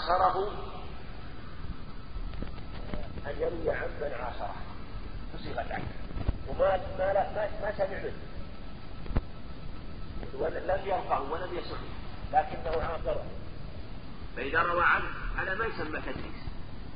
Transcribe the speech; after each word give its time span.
عاصره 0.00 0.52
أن 3.26 3.34
يروي 3.40 3.70
عمن 3.70 4.12
عاصره. 4.20 4.54
بصيغة 5.34 5.66
عنه 5.70 5.88
وما 6.48 6.76
ما 6.98 7.12
ما, 7.12 7.48
ما 7.62 7.72
سمع 7.78 7.86
منه 7.86 8.12
ولم 10.34 10.86
يرفعه 10.86 11.32
ولم 11.32 11.58
يسمع 11.58 11.78
لكنه 12.32 12.82
عاصره. 12.82 13.26
فإذا 14.36 14.62
روى 14.62 14.84
عنه 14.84 15.06
هذا 15.36 15.54
ما 15.54 15.66
يسمى 15.66 16.00
تدريس. 16.00 16.40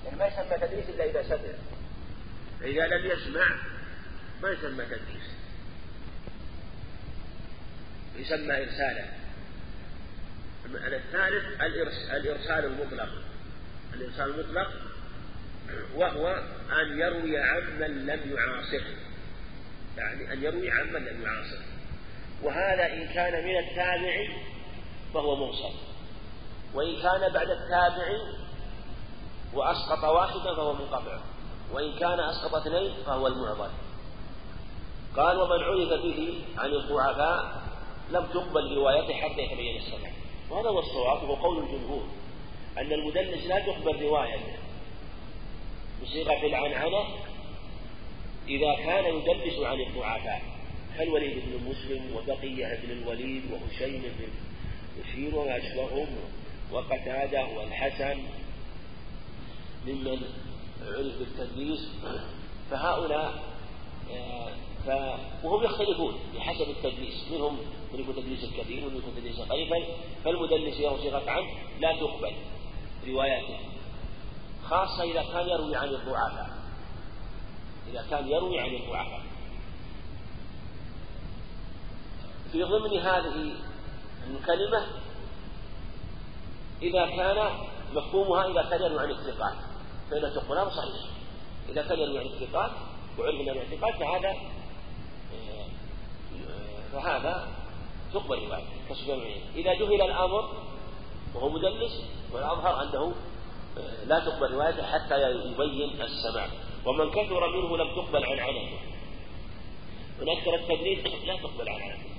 يعني 0.04 0.18
ما 0.18 0.26
يسمى 0.26 0.58
تدريس 0.68 0.88
إلا 0.88 1.04
إذا 1.04 1.22
سمع. 1.22 1.54
فإذا 2.60 2.86
لم 2.86 3.06
يسمع 3.06 3.46
ما 4.42 4.48
يسمى 4.48 4.84
تدريس. 4.84 5.30
يسمى 8.16 8.62
إرسالا 8.64 9.23
الثالث 10.66 11.60
الإرسال 12.10 12.64
المطلق. 12.64 13.08
الإرسال 13.94 14.30
المطلق 14.30 14.68
وهو 15.94 16.28
أن 16.82 16.98
يروي 16.98 17.38
عمن 17.38 18.06
لم 18.06 18.36
يعاصره. 18.36 18.96
يعني 19.96 20.32
أن 20.32 20.42
يروي 20.42 20.70
عمن 20.70 21.04
لم 21.04 21.22
يعاصره. 21.22 21.64
وهذا 22.42 22.92
إن 22.92 23.08
كان 23.14 23.44
من 23.44 23.58
التابع 23.58 24.28
فهو 25.14 25.36
مرسل 25.36 25.74
وإن 26.74 27.02
كان 27.02 27.32
بعد 27.32 27.50
التابع 27.50 28.18
وأسقط 29.54 30.04
واحدا 30.04 30.54
فهو 30.56 30.72
منقطع. 30.72 31.20
وإن 31.72 31.98
كان 31.98 32.20
أسقط 32.20 32.54
اثنين 32.54 32.94
فهو 33.06 33.26
المعضل. 33.26 33.70
قال 35.16 35.36
ومن 35.36 35.62
عرف 35.62 36.02
به 36.02 36.44
عن 36.58 36.70
الضعفاء 36.70 37.62
لم 38.10 38.26
تقبل 38.26 38.76
روايته 38.76 39.14
حتى 39.14 39.40
يتبين 39.40 39.76
السمع 39.76 40.23
وهذا 40.50 40.68
هو 40.68 40.78
الصواب 40.78 41.22
وهو 41.22 41.34
قول 41.34 41.58
الجمهور 41.58 42.02
أن 42.78 42.92
المدلس 42.92 43.46
لا 43.46 43.58
تقبل 43.58 44.02
روايته 44.02 44.56
بصيغة 46.02 46.46
العنعنة 46.46 47.04
إذا 48.48 48.74
كان 48.74 49.04
يدلس 49.16 49.58
عن 49.58 49.80
الضعفاء 49.80 50.42
كالوليد 50.98 51.42
بن 51.46 51.70
مسلم 51.70 52.16
وبقية 52.16 52.78
بن 52.82 52.90
الوليد 52.90 53.42
وهشيم 53.52 54.02
بن 54.02 54.28
بشير 54.98 55.34
وما 55.38 55.56
أشبههم 55.56 56.06
وقتادة 56.72 57.46
والحسن 57.56 58.18
ممن 59.86 60.22
عرف 60.82 61.18
بالتدليس. 61.18 61.88
فهؤلاء 62.70 63.42
آه، 64.10 64.52
ف... 64.86 64.88
وهم 65.44 65.64
يختلفون 65.64 66.14
بحسب 66.36 66.70
التدليس. 66.70 67.30
منهم 67.30 67.58
من 67.92 68.00
يكون 68.00 68.16
تدليس 68.16 68.44
كثير 68.56 68.86
ومن 68.86 68.96
يكون 68.96 69.14
تدليس 69.16 69.40
قليلا 69.40 69.84
فالمدلس 70.24 70.80
له 70.80 70.96
صيغة 70.96 71.30
عنه 71.30 71.46
لا 71.80 71.92
تقبل 71.92 72.32
رواياته 73.06 73.58
خاصة 74.64 75.02
إذا 75.02 75.22
كان 75.22 75.48
يروي 75.48 75.76
عن 75.76 75.88
الضعفاء. 75.88 76.50
إذا 77.90 78.06
كان 78.10 78.28
يروي 78.28 78.60
عن 78.60 78.74
الضعفاء. 78.74 79.22
في 82.52 82.62
ضمن 82.62 82.98
هذه 82.98 83.52
الكلمة 84.30 84.86
إذا 86.82 87.06
كان 87.06 87.50
مفهومها 87.94 88.46
إذا 88.50 88.70
كان 88.70 88.82
يروي 88.82 89.00
عن 89.00 89.10
الثقات. 89.10 89.54
فإن 90.10 90.34
تقبل 90.34 90.72
صحيح. 90.72 91.10
إذا 91.68 91.82
كان 91.82 91.98
يروي 91.98 92.18
عن 92.18 92.26
الثقات 92.26 92.70
وعرف 93.18 93.34
من 93.34 93.48
الاعتقاد 93.48 93.94
فهذا 93.94 94.36
فهذا 96.94 97.48
تقبل 98.12 98.38
روايته 98.38 98.66
كسفيان 98.90 99.20
إذا 99.54 99.74
جهل 99.74 100.02
الأمر 100.02 100.50
وهو 101.34 101.48
مدلس 101.48 102.04
والأظهر 102.32 102.82
أنه 102.82 103.14
آه، 103.78 104.04
لا 104.04 104.18
تقبل 104.18 104.52
روايته 104.52 104.82
حتى 104.82 105.30
يبين 105.30 106.00
السماع. 106.00 106.48
ومن 106.86 107.10
كثر 107.10 107.48
منه 107.48 107.76
لم 107.76 107.94
تقبل 107.94 108.24
عن 108.24 108.38
عنته 108.38 108.78
من 110.20 110.28
أكثر 110.28 110.54
التدليس 110.54 110.98
لا 111.26 111.36
تقبل 111.36 111.68
عن 111.68 111.82
عنته 111.82 112.10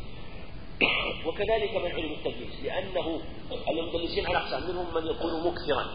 وكذلك 1.28 1.75
من 1.75 1.91
علم 1.91 2.12
التدليس 2.12 2.64
لأنه 2.64 3.22
المدلسين 3.69 4.25
على 4.25 4.38
أقسام 4.38 4.69
منهم 4.69 4.94
من 4.96 5.08
يكون 5.08 5.47
مكثرا 5.47 5.85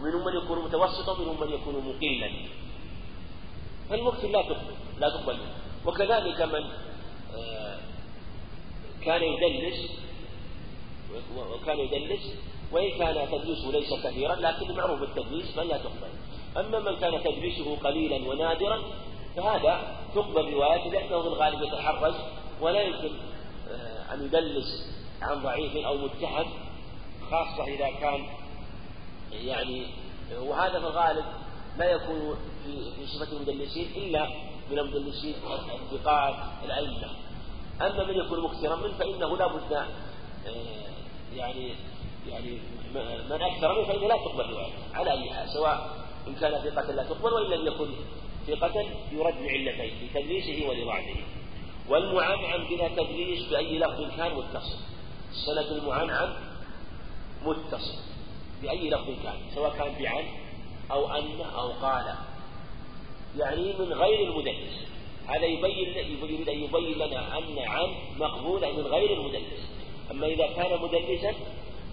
ومنهم 0.00 0.24
من 0.24 0.44
يكون 0.44 0.64
متوسطا 0.64 1.12
ومنهم 1.12 1.40
من 1.40 1.54
يكون 1.54 1.74
مقلا. 1.74 2.30
فالمكثر 3.90 4.28
لا 4.28 4.42
تقبل 4.42 4.74
لا 5.00 5.08
تقبل 5.08 5.38
وكذلك 5.86 6.42
من 6.42 6.64
آه، 7.34 7.73
كان 9.04 9.22
يدلس 9.22 9.90
وكان 11.36 11.78
يدلس 11.78 12.34
وإن 12.72 12.98
كان 12.98 13.28
تدليسه 13.30 13.70
ليس 13.70 13.94
كثيرا 14.04 14.34
لكن 14.34 14.74
معروف 14.74 15.00
بالتدليس 15.00 15.56
من 15.56 15.64
لا 15.64 15.78
تقبل. 15.78 16.10
أما 16.56 16.78
من 16.78 16.96
كان 16.96 17.22
تدليسه 17.24 17.76
قليلا 17.76 18.28
ونادرا 18.28 18.82
فهذا 19.36 19.96
تقبل 20.14 20.52
روايته 20.52 20.90
لأنه 20.90 21.22
في 21.22 21.28
الغالب 21.28 21.62
يتحرج 21.62 22.14
ولا 22.60 22.82
يمكن 22.82 23.10
آه، 23.70 24.14
أن 24.14 24.24
يدلس 24.24 24.94
عن 25.22 25.42
ضعيف 25.42 25.76
أو 25.76 25.98
متهم 25.98 26.46
خاصة 27.30 27.64
إذا 27.64 27.90
كان 28.00 28.26
يعني 29.32 29.86
وهذا 30.38 30.80
في 30.80 30.86
الغالب 30.86 31.24
لا 31.78 31.90
يكون 31.90 32.36
في 32.64 32.90
في 32.96 33.06
صفة 33.06 33.36
المدلسين 33.36 33.86
إلا 33.96 34.28
من 34.70 34.78
المدلسين 34.78 35.34
الثقات 35.92 36.34
الأئمة. 36.64 37.10
أما 37.80 38.04
من 38.04 38.14
يكون 38.16 38.40
مكثرا 38.40 38.76
منه 38.76 38.94
فإنه 38.98 39.36
لا 39.36 39.46
بد 39.46 39.72
آه، 39.72 39.86
يعني 41.36 41.74
يعني 42.28 42.58
من 43.30 43.42
أكثر 43.42 43.74
منه 43.74 43.86
فإنه 43.86 44.08
لا 44.08 44.16
تقبل 44.16 44.50
روايته 44.50 44.78
على 44.94 45.12
أي 45.12 45.30
حال 45.30 45.48
سواء 45.48 46.04
إن 46.28 46.34
كان 46.34 46.70
ثقة 46.70 46.92
لا 46.92 47.02
تقبل 47.02 47.32
وإن 47.32 47.50
لم 47.50 47.66
يكن 47.66 47.88
ثقة 48.46 48.84
يرد 49.12 49.34
لعلتين 49.40 49.92
لتدليسه 50.02 50.68
ولضعفه 50.68 51.20
والمعنعن 51.88 52.64
بلا 52.70 52.88
تدليس 52.88 53.48
بأي 53.48 53.78
لفظ 53.78 54.16
كان 54.16 54.34
متصل. 54.34 54.78
السند 55.30 55.72
المعنعن 55.72 56.34
متصل 57.44 57.98
بأي 58.62 58.90
لفظ 58.90 59.22
كان 59.22 59.36
سواء 59.54 59.70
كان 59.70 60.02
بعن 60.02 60.24
أو 60.90 61.10
أن 61.10 61.40
أو 61.40 61.72
قال 61.72 62.14
يعني 63.38 63.72
من 63.78 63.92
غير 63.92 64.28
المدلس. 64.28 64.93
هذا 65.26 65.44
يبين 65.44 66.18
يريد 66.22 66.48
أن 66.48 66.62
يبين 66.62 66.98
لنا 66.98 67.38
أن 67.38 67.58
عن 67.58 67.94
مقبولة 68.18 68.72
من 68.72 68.82
غير 68.82 69.12
المدلس. 69.12 69.70
أما 70.10 70.26
إذا 70.26 70.46
كان 70.46 70.82
مدلسا 70.82 71.34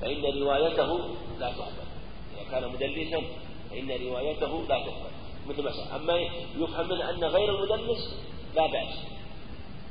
فإن 0.01 0.41
روايته 0.41 1.15
لا 1.39 1.51
تقبل 1.51 1.87
إذا 2.35 2.51
كان 2.51 2.71
مدلسا 2.71 3.21
فإن 3.69 3.91
روايته 4.07 4.63
لا 4.69 4.79
تقبل 4.79 5.11
مثل 5.49 5.63
ما 5.63 5.95
أما 5.95 6.17
يفهم 6.57 6.89
منه 6.89 7.09
أن 7.09 7.23
غير 7.23 7.49
المدلس 7.55 8.17
لا 8.55 8.67
بأس. 8.67 8.97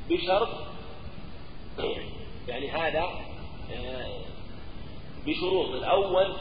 بشرط 0.09 0.49
يعني 2.47 2.69
هذا 2.69 3.09
آه، 3.73 4.21
بشروط. 5.25 5.69
الأول 5.69 6.33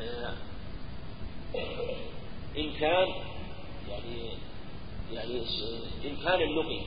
آه، 0.00 0.34
إن 2.58 2.72
كان 2.80 3.08
يعني 3.90 4.30
يعني 5.12 5.42
إمكان 6.04 6.40
اللقي 6.42 6.80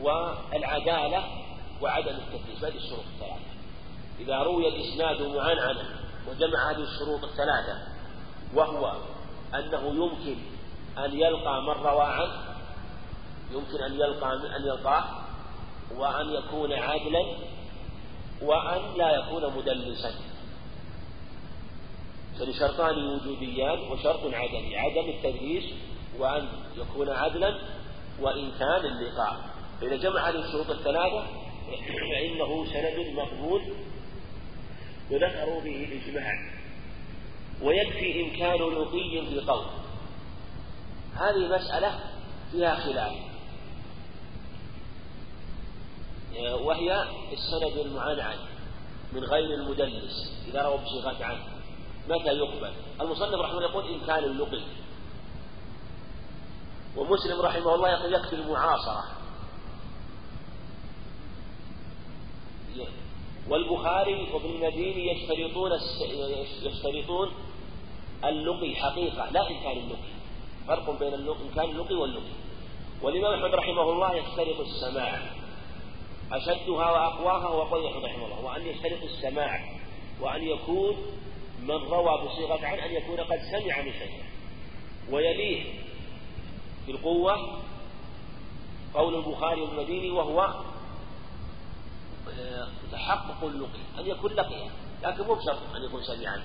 والعدالة 0.00 1.24
وعدم 1.82 2.16
التدليس 2.16 2.64
هذه 2.64 2.76
الشروط 2.76 3.04
الثلاثة. 3.14 3.56
إذا 4.20 4.38
روي 4.38 4.68
الإسناد 4.68 5.22
معنعنا 5.22 6.06
وجمع 6.28 6.70
هذه 6.70 6.82
الشروط 6.82 7.24
الثلاثة 7.24 7.78
وهو 8.54 8.92
أنه 9.54 10.04
يمكن 10.04 10.36
أن 10.98 11.20
يلقى 11.20 11.62
من 11.62 11.82
روى 11.86 12.02
عنه 12.04 12.44
يمكن 13.52 13.84
أن 13.84 13.94
يلقى 13.94 14.32
أن 14.32 14.62
يلقاه 14.66 15.04
وأن 15.96 16.30
يكون 16.30 16.72
عادلا 16.72 17.24
وأن 18.42 18.96
لا 18.96 19.10
يكون 19.16 19.56
مدلسا. 19.56 20.10
فلشرطان 22.38 22.94
وجوديان 23.08 23.78
وشرط 23.78 24.20
عدمي 24.24 24.76
عدم 24.76 25.08
التدليس 25.08 25.64
وأن 26.18 26.48
يكون 26.76 27.10
عدلا 27.10 27.60
وإن 28.20 28.50
كان 28.58 28.84
اللقاء. 28.84 29.40
فإذا 29.80 29.96
جمع 29.96 30.28
هذه 30.28 30.44
الشروط 30.46 30.70
الثلاثة 30.70 31.26
فإنه 32.10 32.66
سند 32.66 33.06
مقبول 33.16 33.62
وذكروا 35.10 35.60
به 35.60 35.84
الإجماع 35.84 36.32
ويكفي 37.62 38.22
إمكان 38.22 38.58
لقي 38.58 39.26
في 39.26 39.40
قول 39.40 39.66
هذه 41.14 41.56
مسألة 41.56 42.00
فيها 42.52 42.74
خلاف. 42.74 43.12
وهي 46.60 47.04
السند 47.32 47.86
المعنعن 47.86 48.38
من 49.12 49.24
غير 49.24 49.54
المدلس 49.54 50.42
إذا 50.48 50.62
روى 50.62 50.78
بصيغة 50.78 51.24
عنه. 51.24 51.55
متى 52.08 52.28
يقبل؟ 52.28 52.72
المصنف 53.00 53.34
رحمه 53.34 53.58
الله 53.58 53.70
يقول 53.70 53.88
إن 53.88 54.00
كان 54.06 54.24
اللقي 54.24 54.62
ومسلم 56.96 57.40
رحمه 57.40 57.74
الله 57.74 57.90
يقول 57.90 58.14
يكفي 58.14 58.32
المعاصرة 58.32 59.04
والبخاري 63.48 64.32
وابن 64.32 64.50
المديني 64.50 65.12
يشترطون 65.12 65.70
يشترطون 66.62 67.32
اللقي 68.24 68.74
حقيقة 68.74 69.30
لا 69.30 69.50
إمكان 69.50 69.78
اللقي 69.78 70.16
فرق 70.68 70.98
بين 70.98 71.14
إمكان 71.14 71.70
اللقي 71.70 71.94
واللقي 71.94 72.46
والإمام 73.02 73.34
أحمد 73.34 73.54
رحمه 73.54 73.82
الله 73.82 74.14
يشترط 74.14 74.60
السماع. 74.60 75.20
أشدها 76.32 76.90
وأقواها 76.90 77.46
هو 77.46 77.62
قول 77.62 77.86
أحمد 77.86 78.04
رحمه 78.04 78.24
الله. 78.24 78.44
وأن 78.44 78.66
يشترط 78.66 79.02
السماع. 79.02 79.60
وأن 80.20 80.42
يكون 80.42 80.96
من 81.60 81.70
روى 81.70 82.26
بصيغة 82.26 82.66
عن 82.66 82.78
أن 82.78 82.90
يكون 82.92 83.20
قد 83.20 83.38
سمع 83.50 83.82
من 83.82 83.92
شيء. 83.92 84.22
ويليه 85.10 85.80
في 86.86 86.92
القوة 86.92 87.62
قول 88.94 89.14
البخاري 89.14 89.60
والمديني 89.60 90.10
وهو 90.10 90.40
آه، 92.40 92.68
تحقق 92.92 93.44
اللقي 93.44 93.80
أن 93.98 94.06
يكون 94.06 94.32
لقيا 94.32 94.70
لكن 95.02 95.24
مو 95.24 95.34
بشرط 95.34 95.58
أن 95.76 95.82
يكون 95.84 96.02
سميعا. 96.02 96.42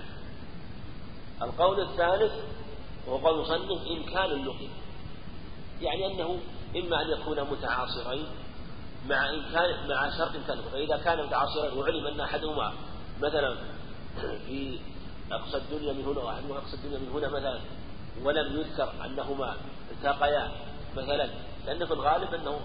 القول 1.42 1.82
الثالث 1.82 2.34
وهو 3.08 3.18
قول 3.18 3.42
مصنف 3.42 3.88
إمكان 3.88 4.32
اللقي 4.32 4.68
يعني 5.82 6.06
أنه 6.06 6.40
إما 6.76 7.02
أن 7.02 7.10
يكون 7.10 7.42
متعاصرين 7.42 8.26
مع 9.10 9.30
إمكان 9.30 9.90
مع 9.90 10.10
شرط 10.18 10.36
إمكان 10.36 10.62
فإذا 10.72 10.98
كان 10.98 11.26
متعاصرين 11.26 11.78
وعلم 11.78 12.08
أن 12.08 12.20
أحدهما 12.20 12.74
مثلا 13.22 13.58
في 14.22 14.80
أقصى 15.36 15.58
الدنيا 15.58 15.94
من 15.94 16.06
هنا 16.06 16.20
وأحدهما 16.20 16.58
أقصى 16.58 16.76
الدنيا 16.76 17.00
من 17.00 17.10
هنا 17.14 17.28
مثلا 17.30 17.60
ولم 18.24 18.60
يذكر 18.60 18.94
أنهما 19.06 19.56
التقيا 19.92 20.52
مثلا. 20.98 21.30
لأن 21.66 21.86
في 21.86 21.94
الغالب 21.94 22.34
أنه 22.34 22.60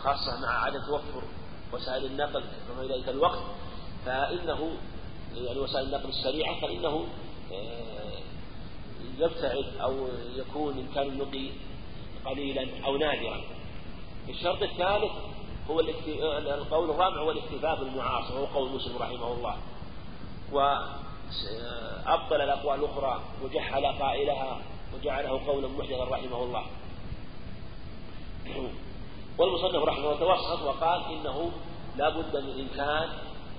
خاصة 0.00 0.40
مع 0.40 0.64
عدم 0.64 0.80
توفر 0.80 1.22
وسائل 1.72 2.04
النقل 2.04 2.44
كما 2.68 2.84
ذلك 2.94 3.08
الوقت 3.08 3.42
فإنه 4.06 4.70
يعني 5.34 5.58
وسائل 5.58 5.86
النقل 5.86 6.08
السريعة 6.08 6.60
فإنه 6.60 7.06
آه، 7.52 8.20
يبتعد 9.18 9.64
أو 9.80 10.08
يكون 10.36 10.78
إمكان 10.78 11.08
اللقي 11.08 11.50
قليلا 12.26 12.66
أو 12.84 12.96
نادرا. 12.96 13.40
الشرط 14.28 14.62
الثالث 14.62 15.12
هو 15.70 15.80
القول 15.80 16.90
الرابع 16.90 17.20
هو 17.20 17.30
الاكتفاء 17.30 17.84
بالمعاصر 17.84 18.34
وهو 18.34 18.44
قول 18.44 18.70
مسلم 18.70 18.96
رحمه 18.96 19.32
الله. 19.32 19.56
وأبطل 22.06 22.40
الأقوال 22.40 22.78
الأخرى 22.78 23.20
وجحل 23.42 23.86
قائلها 23.86 24.58
وجعله 24.94 25.46
قولا 25.46 25.68
محدثا 25.68 26.04
رحمه 26.04 26.42
الله. 26.42 26.64
والمصنف 29.38 29.82
رحمه 29.82 30.12
الله 30.12 30.18
توسط 30.18 30.62
وقال 30.62 31.04
إنه 31.04 31.52
لا 31.96 32.08
بد 32.08 32.36
من 32.36 32.60
إمكان 32.60 33.08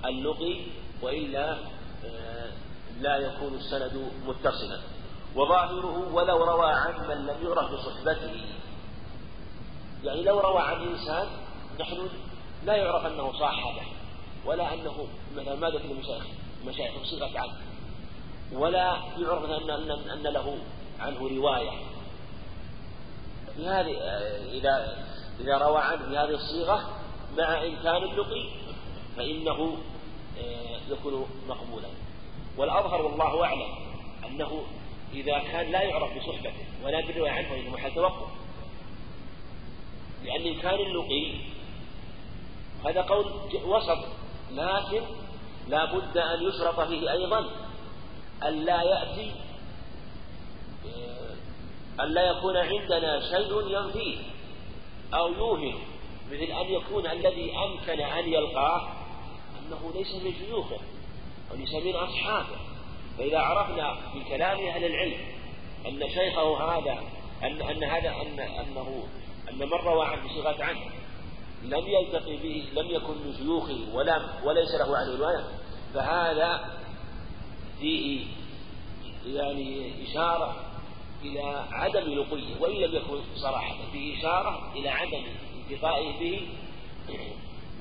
اللقي 0.06 0.62
وإلا 1.02 1.58
آه، 2.06 2.52
لا 3.00 3.18
يكون 3.18 3.54
السند 3.54 4.12
متصلا. 4.28 4.80
وظاهره 5.36 6.14
ولو 6.14 6.44
روى 6.44 6.72
عن 6.72 7.08
من 7.08 7.26
لم 7.26 7.48
يعرف 7.48 7.72
بصحبته. 7.72 8.46
يعني 10.04 10.24
لو 10.24 10.40
روى 10.40 10.62
عن 10.62 10.82
إنسان 10.82 11.28
نحن 11.80 12.10
لا 12.66 12.76
يعرف 12.76 13.06
أنه 13.06 13.40
صاحبه 13.40 13.84
ولا 14.46 14.74
أنه 14.74 15.08
مثلا 15.36 15.56
ما 15.56 15.70
ذكر 15.70 15.86
المشايخ 15.86 16.24
مشايخ 16.68 17.04
صيغة 17.04 17.40
عنه 17.40 17.54
ولا 18.54 18.98
يعرف 19.18 19.46
أن, 19.46 19.70
أن, 19.70 20.10
أن 20.10 20.24
له 20.24 20.58
عنه 21.00 21.20
رواية. 21.20 21.72
بهذه 23.58 23.92
إذا 24.52 24.98
إذا 25.40 25.58
روى 25.58 25.82
عنه 25.82 26.06
بهذه 26.06 26.36
الصيغة 26.36 26.90
مع 27.38 27.64
إمكان 27.64 28.04
اللقي 28.04 28.50
فإنه 29.18 29.78
آه، 30.40 30.80
يكون 30.90 31.26
مقبولا. 31.50 31.88
والأظهر 32.58 33.02
والله 33.02 33.44
أعلم 33.44 33.76
أنه 34.28 34.64
إذا 35.14 35.40
كان 35.40 35.72
لا 35.72 35.82
يعرف 35.82 36.18
بصحبته 36.18 36.66
ولا 36.84 37.02
بالرواية 37.02 37.32
عنه 37.32 37.50
فإنه 37.50 37.70
محل 37.70 37.96
توقف. 37.96 38.28
لأن 40.24 40.48
إمكان 40.48 40.74
اللقي 40.74 41.36
هذا 42.86 43.02
قول 43.02 43.26
وسط 43.66 44.00
لكن 44.52 45.02
لا 45.68 45.86
بد 45.86 46.18
أن 46.18 46.44
يشرط 46.44 46.80
فيه 46.80 47.12
أيضا. 47.12 47.50
أن 48.44 48.66
لا 48.66 48.82
يأتي 48.82 49.32
أن 52.00 52.14
لا 52.14 52.22
يكون 52.22 52.58
عندنا 52.58 53.20
شيء 53.20 53.68
ينفيه 53.68 54.18
أو 55.14 55.34
يوهم 55.34 55.80
مثل 56.32 56.44
أن 56.44 56.74
يكون 56.74 57.08
الذي 57.08 57.54
أمكن 57.58 58.02
أن 58.02 58.34
يلقاه 58.34 58.88
أنه 59.60 59.92
ليس 59.96 60.16
من 60.16 60.34
شيوخه 60.34 60.80
وليس 61.52 61.74
من 61.74 61.96
أصحابه. 61.96 62.58
فإذا 63.18 63.40
عرفنا 63.40 63.98
من 64.16 64.24
كلام 64.24 64.68
أهل 64.68 64.86
العلم 64.86 65.18
أن 65.86 66.10
شيخه 66.10 66.64
هذا 66.64 67.04
أن 67.44 67.62
أن 67.62 67.84
هذا 67.84 68.10
أن 68.10 68.40
أنه 68.40 69.04
أن 69.50 69.56
من 69.56 69.74
روى 69.74 70.06
عن 70.06 70.28
بصيغة 70.28 70.64
عنه 70.64 70.82
لم 71.64 71.88
يلتقي 71.88 72.38
به 72.38 72.66
لم 72.74 72.90
يكن 72.90 73.14
من 73.14 73.36
شيوخه 73.38 73.80
ولم 73.94 74.28
وليس 74.44 74.72
له 74.72 74.98
عنه 74.98 75.18
رواية 75.18 75.44
فهذا 75.94 76.80
فيه 77.80 78.26
يعني 79.26 79.94
إشارة 80.04 80.56
إلى 81.24 81.66
عدم 81.72 82.00
لقيه 82.00 82.62
وإن 82.62 82.76
لم 82.76 82.96
يكن 82.96 83.22
صراحة 83.36 83.76
فيه 83.92 84.20
إشارة 84.20 84.72
إلى 84.76 84.90
عدم 84.90 85.24
انتفائه 85.56 86.20
به 86.20 86.48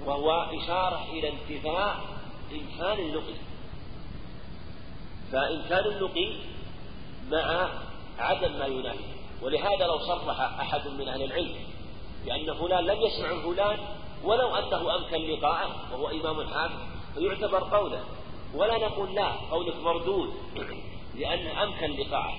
وهو 0.07 0.31
إشارة 0.33 1.07
إلى 1.13 1.29
انتفاء 1.29 2.01
إمكان 2.53 2.99
اللقي 2.99 3.35
فإمكان 5.33 5.85
اللقي 5.85 6.33
مع 7.31 7.69
عدم 8.19 8.59
ما 8.59 8.67
ينافي. 8.67 9.05
ولهذا 9.43 9.87
لو 9.87 9.99
صرح 9.99 10.41
أحد 10.41 10.89
من 10.89 11.09
أهل 11.09 11.23
العلم 11.23 11.55
بأن 12.25 12.55
فلان 12.55 12.85
لم 12.85 13.01
يسمع 13.01 13.43
فلان 13.43 13.79
ولو 14.25 14.57
أنه 14.57 14.97
أمكن 14.97 15.17
لقاءه 15.17 15.93
وهو 15.93 16.09
إمام 16.09 16.49
حاكم 16.49 16.79
فيعتبر 17.15 17.77
قوله. 17.77 18.05
ولا 18.55 18.79
نقول 18.79 19.15
لا 19.15 19.33
قولك 19.51 19.77
مردود 19.77 20.35
لأن 21.19 21.47
أمكن 21.47 21.91
لقاءه. 21.91 22.35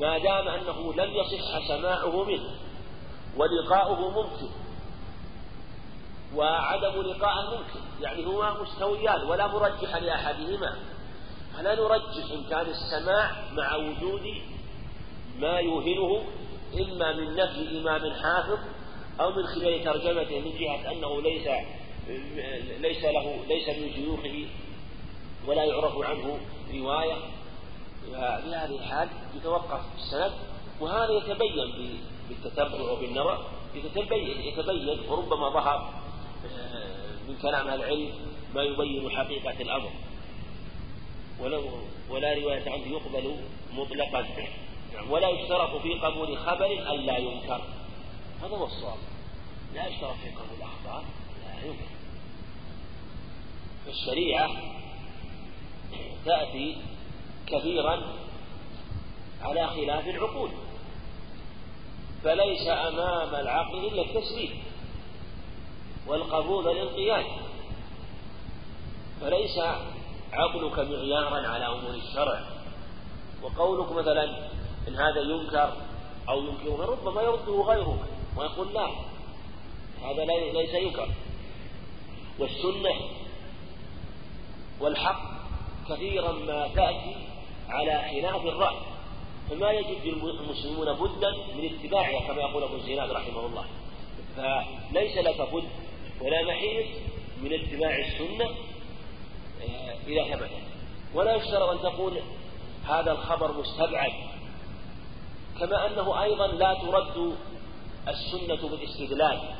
ما 0.00 0.18
دام 0.18 0.48
أنه 0.48 0.94
لم 0.94 1.10
يصح 1.14 1.68
سماعه 1.68 2.24
منه 2.24 2.50
ولقاؤه 3.36 4.10
ممكن. 4.10 4.48
وعدم 6.34 7.02
لقاءه 7.02 7.50
ممكن 7.50 7.80
يعني 8.00 8.24
هما 8.24 8.62
مستويان 8.62 9.22
ولا 9.22 9.46
مرجح 9.46 9.96
لأحدهما. 9.96 10.76
فلا 11.56 11.74
نرجح 11.74 12.32
إمكان 12.32 12.66
السماع 12.66 13.30
مع 13.52 13.76
وجود 13.76 14.34
ما 15.38 15.58
يوهنه 15.58 16.24
إما 16.74 17.12
من 17.12 17.36
نفي 17.36 17.80
إمام 17.80 18.12
حافظ 18.12 18.58
أو 19.20 19.30
من 19.30 19.46
خلال 19.46 19.84
ترجمته 19.84 20.40
من 20.40 20.58
جهة 20.58 20.92
أنه 20.92 21.22
ليس 21.22 21.48
ليس 22.80 23.04
له 23.04 23.44
ليس 23.48 23.68
من 23.68 23.90
شيوخه 23.94 24.46
ولا 25.46 25.64
يعرف 25.64 25.98
عنه 25.98 26.38
رواية. 26.74 27.14
في 28.10 28.16
هذه 28.16 28.74
الحال 28.74 29.08
يتوقف 29.36 29.80
السند 29.98 30.32
وهذا 30.80 31.12
يتبين 31.12 31.98
بالتتبع 32.28 32.90
وبالنظر 32.90 33.46
يتبين 33.74 34.40
يتبين 34.40 35.00
وربما 35.08 35.48
ظهر 35.48 35.94
آه، 36.44 37.28
من 37.28 37.36
كلام 37.42 37.68
العلم 37.68 38.10
ما 38.54 38.62
يبين 38.62 39.10
حقيقة 39.10 39.60
الأمر. 39.60 39.90
ولو 41.40 41.62
ولا 42.10 42.34
رواية 42.34 42.70
عنه 42.70 42.86
يقبل 42.86 43.36
مطلقا 43.72 44.26
ولا 45.10 45.28
يشترط 45.28 45.82
في 45.82 45.94
قبول 45.94 46.38
خبر 46.38 46.92
أن 46.92 47.00
لا 47.00 47.18
ينكر. 47.18 47.60
هذا 48.44 48.56
هو 48.56 48.64
الصواب. 48.64 48.98
لا 49.74 49.86
يشترط 49.86 50.14
في 50.22 50.30
قبول 50.30 50.56
الأخبار 50.58 51.04
لا 51.44 51.66
ينكر 51.66 51.84
الشريعة 53.88 54.50
تأتي 56.24 56.76
كثيرا 57.46 58.02
على 59.42 59.66
خلاف 59.66 60.08
العقول. 60.08 60.50
فليس 62.24 62.68
أمام 62.68 63.34
العقل 63.34 63.86
إلا 63.86 64.02
التسليم 64.02 64.62
والقبول 66.06 66.68
الانقياد 66.68 67.24
فليس 69.20 69.58
عقلك 70.32 70.78
معيارا 70.78 71.48
على 71.48 71.66
أمور 71.66 71.94
الشرع. 71.94 72.44
وقولك 73.42 73.92
مثلا 73.92 74.48
إن 74.88 74.96
هذا 74.96 75.20
ينكر 75.20 75.76
أو 76.28 76.42
ينكره 76.44 76.84
ربما 76.84 77.22
يرده 77.22 77.62
غيرك. 77.62 78.13
ويقول 78.36 78.74
لا 78.74 78.88
هذا 80.02 80.24
ليس 80.52 80.74
ينكر 80.74 81.08
والسنة 82.38 82.94
والحق 84.80 85.22
كثيرا 85.88 86.32
ما 86.32 86.68
تأتي 86.68 87.16
على 87.68 88.02
خلاف 88.10 88.46
الرأي. 88.46 88.76
فما 89.50 89.70
يجد 89.70 90.04
المسلمون 90.04 90.92
بدا 90.92 91.30
من 91.56 91.70
اتباعها 91.74 92.26
كما 92.26 92.40
يقول 92.40 92.62
أبو 92.62 92.78
زياد 92.78 93.10
رحمه 93.10 93.46
الله. 93.46 93.64
فليس 94.36 95.18
لك 95.18 95.40
بد 95.52 95.68
ولا 96.20 96.42
محيط 96.42 96.86
من 97.42 97.52
اتباع 97.52 97.98
السنة 97.98 98.44
آه، 99.62 99.96
إذا 100.06 100.36
ثبت 100.36 100.50
ولا 101.14 101.34
يشترط 101.36 101.68
أن 101.68 101.78
تقول 101.82 102.20
هذا 102.88 103.12
الخبر 103.12 103.52
مستبعد 103.52 104.12
كما 105.60 105.86
أنه 105.86 106.22
أيضا 106.22 106.46
لا 106.46 106.74
ترد 106.74 107.36
السنة 108.08 108.68
بالاستدلال 108.68 109.54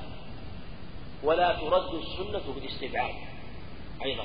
ولا 1.23 1.53
ترد 1.53 1.95
السنة 1.95 2.55
بالاستبعاد. 2.55 3.15
أيضا. 4.05 4.25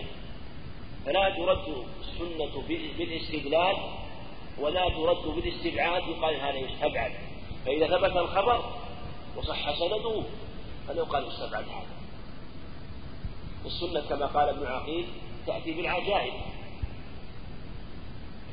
فلا 1.05 1.29
ترد 1.29 1.85
السنة 2.01 2.63
بالاستدلال 2.97 3.75
ولا 4.59 4.89
ترد 4.89 5.35
بالاستبعاد 5.35 6.03
يقال 6.07 6.35
هذا 6.35 6.57
يستبعد. 6.57 7.11
فإذا 7.65 7.87
ثبت 7.87 8.17
الخبر 8.17 8.73
وصح 9.37 9.79
سنده 9.79 10.23
فلو 10.87 11.03
قال 11.03 11.27
يستبعد 11.27 11.63
هذا. 11.63 11.95
السنة 13.65 14.01
كما 14.09 14.25
قال 14.25 14.49
ابن 14.49 14.65
عقيل 14.67 15.05
تأتي 15.47 15.71
بالعجائب. 15.71 16.33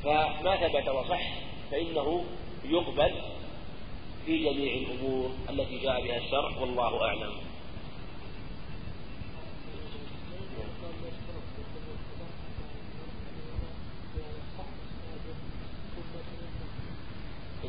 فما 0.03 0.67
ثبت 0.67 0.87
وصح 0.87 1.21
فإنه 1.71 2.25
يقبل 2.65 3.21
في 4.25 4.37
جميع 4.43 4.73
الأمور. 4.73 5.31
التي 5.67 5.85
جاء 5.85 6.01
بها 6.01 6.17
الشرع 6.17 6.57
والله 6.59 7.05
أعلم. 7.05 7.33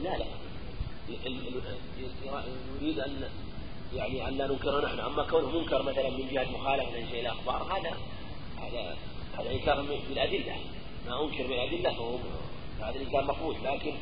لا 0.02 0.18
لا. 0.18 0.24
يريد 2.80 2.98
أن 3.00 3.30
يعني 3.94 4.28
أن 4.28 4.38
لا 4.38 4.46
ننكر 4.46 4.84
نحن. 4.84 5.00
أما 5.00 5.22
كونه 5.22 5.58
منكر 5.58 5.82
مثلا 5.82 6.10
من 6.10 6.28
جهة 6.32 6.46
مخالفة 6.50 7.10
شيء 7.10 7.20
الأخبار 7.20 7.62
هذا 7.62 7.96
هذا 8.62 8.96
هذا 9.38 9.50
إنكار 9.50 9.82
بالأدلة. 9.82 10.56
ما 11.06 11.24
أنكر 11.24 11.46
بالأدلة 11.46 11.90
فهو 11.90 12.18
هذا 12.80 12.96
الإنكار 12.96 13.24
مقبول 13.24 13.56
لكن 13.64 13.94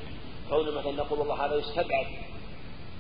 كونه 0.51 0.71
مثلا 0.71 0.93
نقول 0.93 1.19
والله 1.19 1.47
هذا 1.47 1.55
يستبعد 1.55 2.07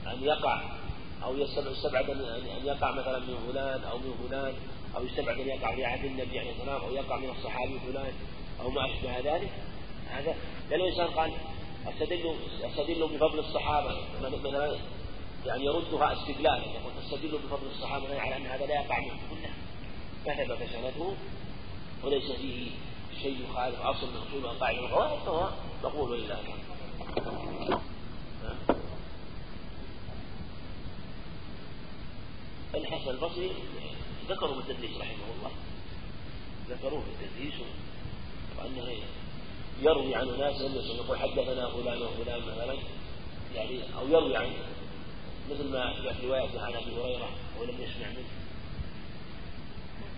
أن 0.06 0.22
يقع 0.22 0.75
أو 1.24 1.36
يستبعد 1.36 2.10
أن 2.10 2.66
يقع 2.66 2.90
مثلا 2.90 3.18
من 3.18 3.52
فلان 3.52 3.84
أو 3.84 3.98
من 3.98 4.28
فلان 4.28 4.54
أو 4.96 5.04
يستبعد 5.04 5.40
أن 5.40 5.48
يقع 5.48 5.74
في 5.74 5.84
عهد 5.84 6.04
النبي 6.04 6.38
عليه 6.38 6.50
السلام 6.50 6.80
أو 6.80 6.92
يقع 6.92 7.16
من 7.16 7.30
الصحابي 7.38 7.78
فلان 7.78 8.12
أو 8.60 8.70
ما 8.70 8.86
أشبه 8.86 9.18
ذلك. 9.18 9.50
هذا 10.10 10.34
لأن 10.70 10.80
الإنسان 10.80 11.06
قال 11.06 11.32
أستدل 11.86 12.34
أستدل 12.62 13.08
بفضل 13.08 13.38
الصحابة. 13.38 13.96
مثلا 14.22 14.76
يعني 15.46 15.64
يردها 15.64 16.12
استدلال. 16.12 16.62
يقول 16.62 16.92
تستدل 17.02 17.38
بفضل 17.38 17.66
الصحابة 17.76 18.20
على 18.20 18.36
أن 18.36 18.46
هذا 18.46 18.66
لا 18.66 18.74
يقع 18.74 19.00
منه. 19.00 19.18
كله 19.30 19.50
فثبت 20.24 20.68
سنده؟ 20.72 21.12
وليس 22.04 22.32
فيه 22.32 22.70
شيء 23.22 23.36
يخالف 23.50 23.80
أصل 23.80 24.06
من 24.06 24.16
أصول 24.28 24.44
القاعدة 24.44 24.78
القواعد 24.78 25.18
فهو 25.18 25.50
مقبول 25.84 26.14
إلى 26.14 26.36
الحسن 32.74 33.10
البصري 33.10 33.52
ذكروا 34.28 34.56
بالتدليس 34.56 34.96
رحمه 34.96 35.24
الله. 35.38 35.50
ذكروه 36.68 37.02
بالتدليس 37.04 37.54
وأنه 38.58 38.96
يروي 39.82 40.14
عن 40.14 40.38
ناس 40.38 40.60
لم 40.60 40.96
يقول 40.96 41.18
حدثنا 41.18 41.70
فلان 41.70 42.02
وفلان 42.02 42.40
مثلا. 42.40 42.74
يعني 43.54 43.80
أو 43.98 44.08
يروي 44.08 44.36
عن 44.36 44.52
مثل 45.50 45.68
ما 45.68 46.02
جاء 46.02 46.12
في 46.12 46.26
رواية 46.26 46.60
عن 46.60 46.74
أبي 46.74 47.00
هريرة 47.02 47.28
ولم 47.60 47.74
يسمع 47.80 48.08
منه. 48.08 48.28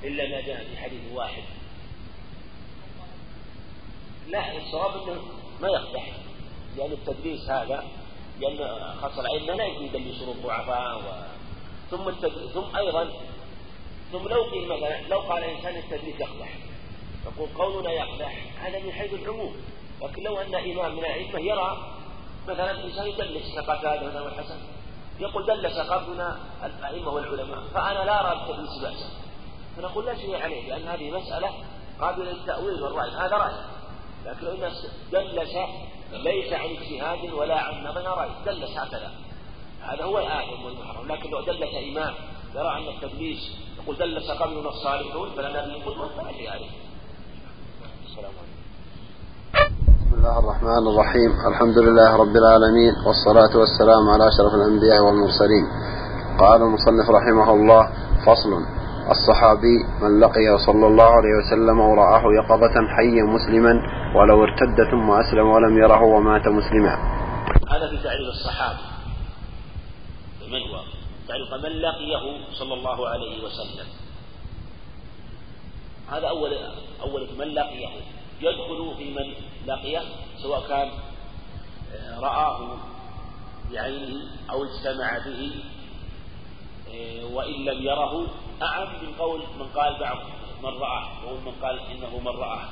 إلا 0.04 0.28
ما 0.28 0.40
جاء 0.40 0.64
في 0.64 0.76
حديث 0.76 1.00
واحد. 1.12 1.42
لا 4.28 4.56
الصواب 4.56 5.08
إنه 5.08 5.22
ما 5.60 5.68
يقدح 5.68 6.12
لأن 6.76 6.92
التدريس 6.92 7.50
هذا 7.50 7.84
لأن 8.40 8.58
خاصة 9.02 9.20
الأئمة 9.20 9.54
لا 9.54 9.66
يدلسون 9.66 10.28
الضعفاء 10.28 10.98
و... 10.98 11.38
ثم 11.90 12.10
ثم 12.54 12.76
أيضا 12.76 13.08
ثم 14.12 14.28
لو 14.28 14.42
قيل 14.42 14.68
مثلا 14.68 15.00
لو 15.08 15.18
قال 15.18 15.44
إنسان 15.44 15.76
التدريس 15.76 16.20
يقدح 16.20 16.56
يقول 17.26 17.48
قولنا 17.58 17.90
يقدح 17.90 18.44
هذا 18.60 18.78
من 18.78 18.92
حيث 18.92 19.14
العموم. 19.14 19.56
لكن 20.02 20.22
لو 20.22 20.38
أن 20.38 20.54
إمام 20.54 20.92
من 20.92 20.98
الائمه 20.98 21.40
يرى 21.40 21.94
مثلا 22.48 22.84
إنسان 22.84 23.06
يدلس 23.06 23.54
كقتاده 23.54 24.06
مثلا 24.06 24.22
والحسن 24.22 24.58
يقول 25.20 25.46
دلس 25.46 25.78
قبلنا 25.78 26.38
الأئمة 26.64 27.10
والعلماء 27.10 27.60
فأنا 27.74 28.04
لا 28.04 28.20
أرى 28.20 28.40
التدليس 28.40 28.78
باسا. 28.82 29.10
فنقول 29.76 30.06
لا 30.06 30.14
شيء 30.16 30.42
عليه 30.42 30.68
لأن 30.68 30.88
هذه 30.88 31.10
مسألة 31.10 31.50
قابلة 32.00 32.32
للتأويل 32.32 32.82
والرأي 32.82 33.10
هذا 33.10 33.36
رأي. 33.36 33.54
لكن 34.24 34.46
لو 34.46 34.54
دلس 35.12 35.56
ليس 36.12 36.52
عن 36.52 36.70
اجتهاد 36.70 37.32
ولا 37.32 37.60
عن 37.60 37.84
نظر 37.84 38.04
رأي 38.04 38.30
دلس 38.46 38.78
هكذا. 38.78 39.12
هذا 39.82 40.04
هو 40.04 40.18
الآثم 40.18 40.64
والمحرم 40.64 41.06
لكن 41.08 41.30
لو 41.30 41.40
دلس 41.40 41.74
إمام 41.90 42.14
يرى 42.54 42.68
أن 42.78 42.88
التدليس 42.94 43.42
يقول 43.82 43.96
دلس 43.96 44.30
قبلنا 44.30 44.68
الصالحون 44.68 45.28
فلنا 45.36 45.60
به 45.66 45.84
قدوة 45.86 46.08
فلا 46.16 46.32
شيء 46.32 46.50
عليه 46.50 46.70
السلام 48.06 48.32
عليكم. 48.40 48.58
بسم 49.98 50.14
الله 50.14 50.38
الرحمن 50.38 50.84
الرحيم. 50.92 51.30
الحمد 51.50 51.78
لله 51.78 52.16
رب 52.16 52.36
العالمين 52.42 52.94
والصلاة 53.06 53.52
والسلام 53.60 54.02
على 54.12 54.24
أشرف 54.28 54.52
الأنبياء 54.54 55.00
والمرسلين. 55.06 55.66
قال 56.40 56.62
المصنف 56.62 57.06
رحمه 57.10 57.52
الله 57.52 57.82
فصل. 58.26 58.52
الصحابي 59.10 59.76
من 60.02 60.20
لقي 60.20 60.58
صلى 60.66 60.86
الله 60.86 61.10
عليه 61.18 61.34
وسلم 61.40 61.80
ورآه 61.80 62.22
يقظة 62.40 62.76
حيا 62.96 63.22
مسلما 63.36 63.72
ولو 64.16 64.42
ارتد 64.44 64.78
ثم 64.90 65.10
أسلم 65.10 65.46
ولم 65.54 65.78
يره 65.78 66.02
ومات 66.02 66.48
مسلما. 66.48 66.94
هذا 67.72 67.88
في 67.90 67.96
تعريف 68.04 68.28
الصحابي. 68.36 68.97
من 70.48 70.62
هو 70.62 70.82
تعريف 71.28 71.54
من 71.54 71.80
لقيه 71.80 72.40
صلى 72.52 72.74
الله 72.74 73.08
عليه 73.08 73.42
وسلم. 73.44 73.86
هذا 76.08 76.28
أول 76.28 76.54
أول 77.00 77.28
من 77.38 77.54
لقيه. 77.54 77.88
يدخل 78.40 78.94
في 78.96 79.10
من 79.10 79.34
لقيه 79.66 80.02
سواء 80.42 80.68
كان 80.68 80.90
آه، 81.92 82.20
رآه 82.20 82.76
بعينه 83.72 84.30
أو 84.50 84.64
اجتمع 84.64 85.18
به 85.18 85.50
آه، 86.94 87.24
وإن 87.24 87.64
لم 87.64 87.82
يره 87.82 88.26
أعم 88.62 88.88
من 89.02 89.12
قول 89.18 89.40
من 89.58 89.66
قال 89.66 90.00
بعض 90.00 90.18
من 90.62 90.68
رآه 90.68 91.24
وقول 91.24 91.40
من 91.40 91.52
قال 91.62 91.80
إنه 91.80 92.18
من 92.18 92.28
رآه. 92.40 92.68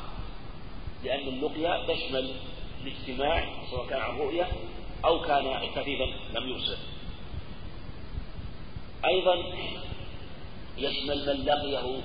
لأن 1.05 1.29
اللقيا 1.29 1.87
تشمل 1.87 2.31
الاجتماع 2.85 3.49
سواء 3.71 3.87
كان 3.87 4.01
عن 4.01 4.19
رؤية 4.19 4.49
أو 5.05 5.21
كان 5.21 5.67
كثيفا 5.75 6.05
لم 6.39 6.49
يبصر 6.49 6.77
أيضا 9.07 9.45
يشمل 10.79 11.27
من 11.27 11.45
لقيه 11.45 12.01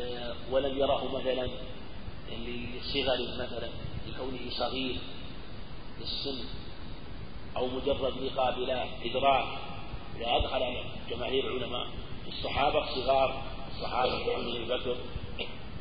آه، 0.00 0.34
ولم 0.50 0.78
يره 0.78 1.18
مثلا 1.18 1.48
لصغر 2.46 3.18
مثلا 3.38 3.68
لكونه 4.08 4.50
صغير 4.50 4.96
للسن 6.00 6.44
أو 7.56 7.66
مجرد 7.66 8.12
لقاء 8.22 8.56
بلا 8.56 8.84
إدراك. 9.04 9.58
إذا 10.16 10.36
أدخل 10.36 10.76
جماهير 11.10 11.46
العلماء 11.46 11.86
الصحابة 12.28 12.86
صغار 12.94 13.42
الصحابة 13.76 14.24
كعمر 14.24 14.58
بن 14.58 14.76
بكر 14.76 14.96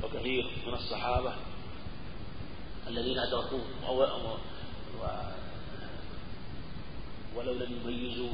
وكثير 0.03 0.49
من 0.67 0.73
الصحابة 0.73 1.33
الذين 2.87 3.19
أدركوه 3.19 3.61
ولو 7.35 7.53
لم 7.53 7.79
يميزوا 7.85 8.29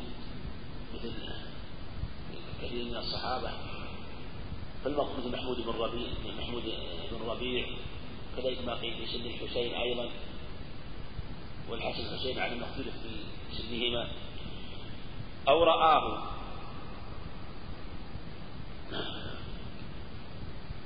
مثل 0.93 1.13
كثير 2.63 2.85
من 2.85 2.95
الصحابة. 2.95 3.51
فالمقصود 4.83 5.25
محمود 5.33 5.57
بن 5.57 5.71
ربيع 5.71 6.07
محمود 6.37 6.63
بن 7.11 7.27
ربيع 7.27 7.67
كذلك 8.37 8.65
ما 8.65 8.73
قيل 8.73 8.93
في 8.97 9.05
سن 9.05 9.25
الحسين 9.25 9.73
أيضا 9.73 10.09
والحسن 11.69 12.13
الحسين 12.13 12.39
على 12.39 12.55
ما 12.55 12.65
اختلف 12.69 12.93
في 13.03 13.57
سنهما. 13.57 14.11
أو 15.47 15.63
رآه. 15.63 16.33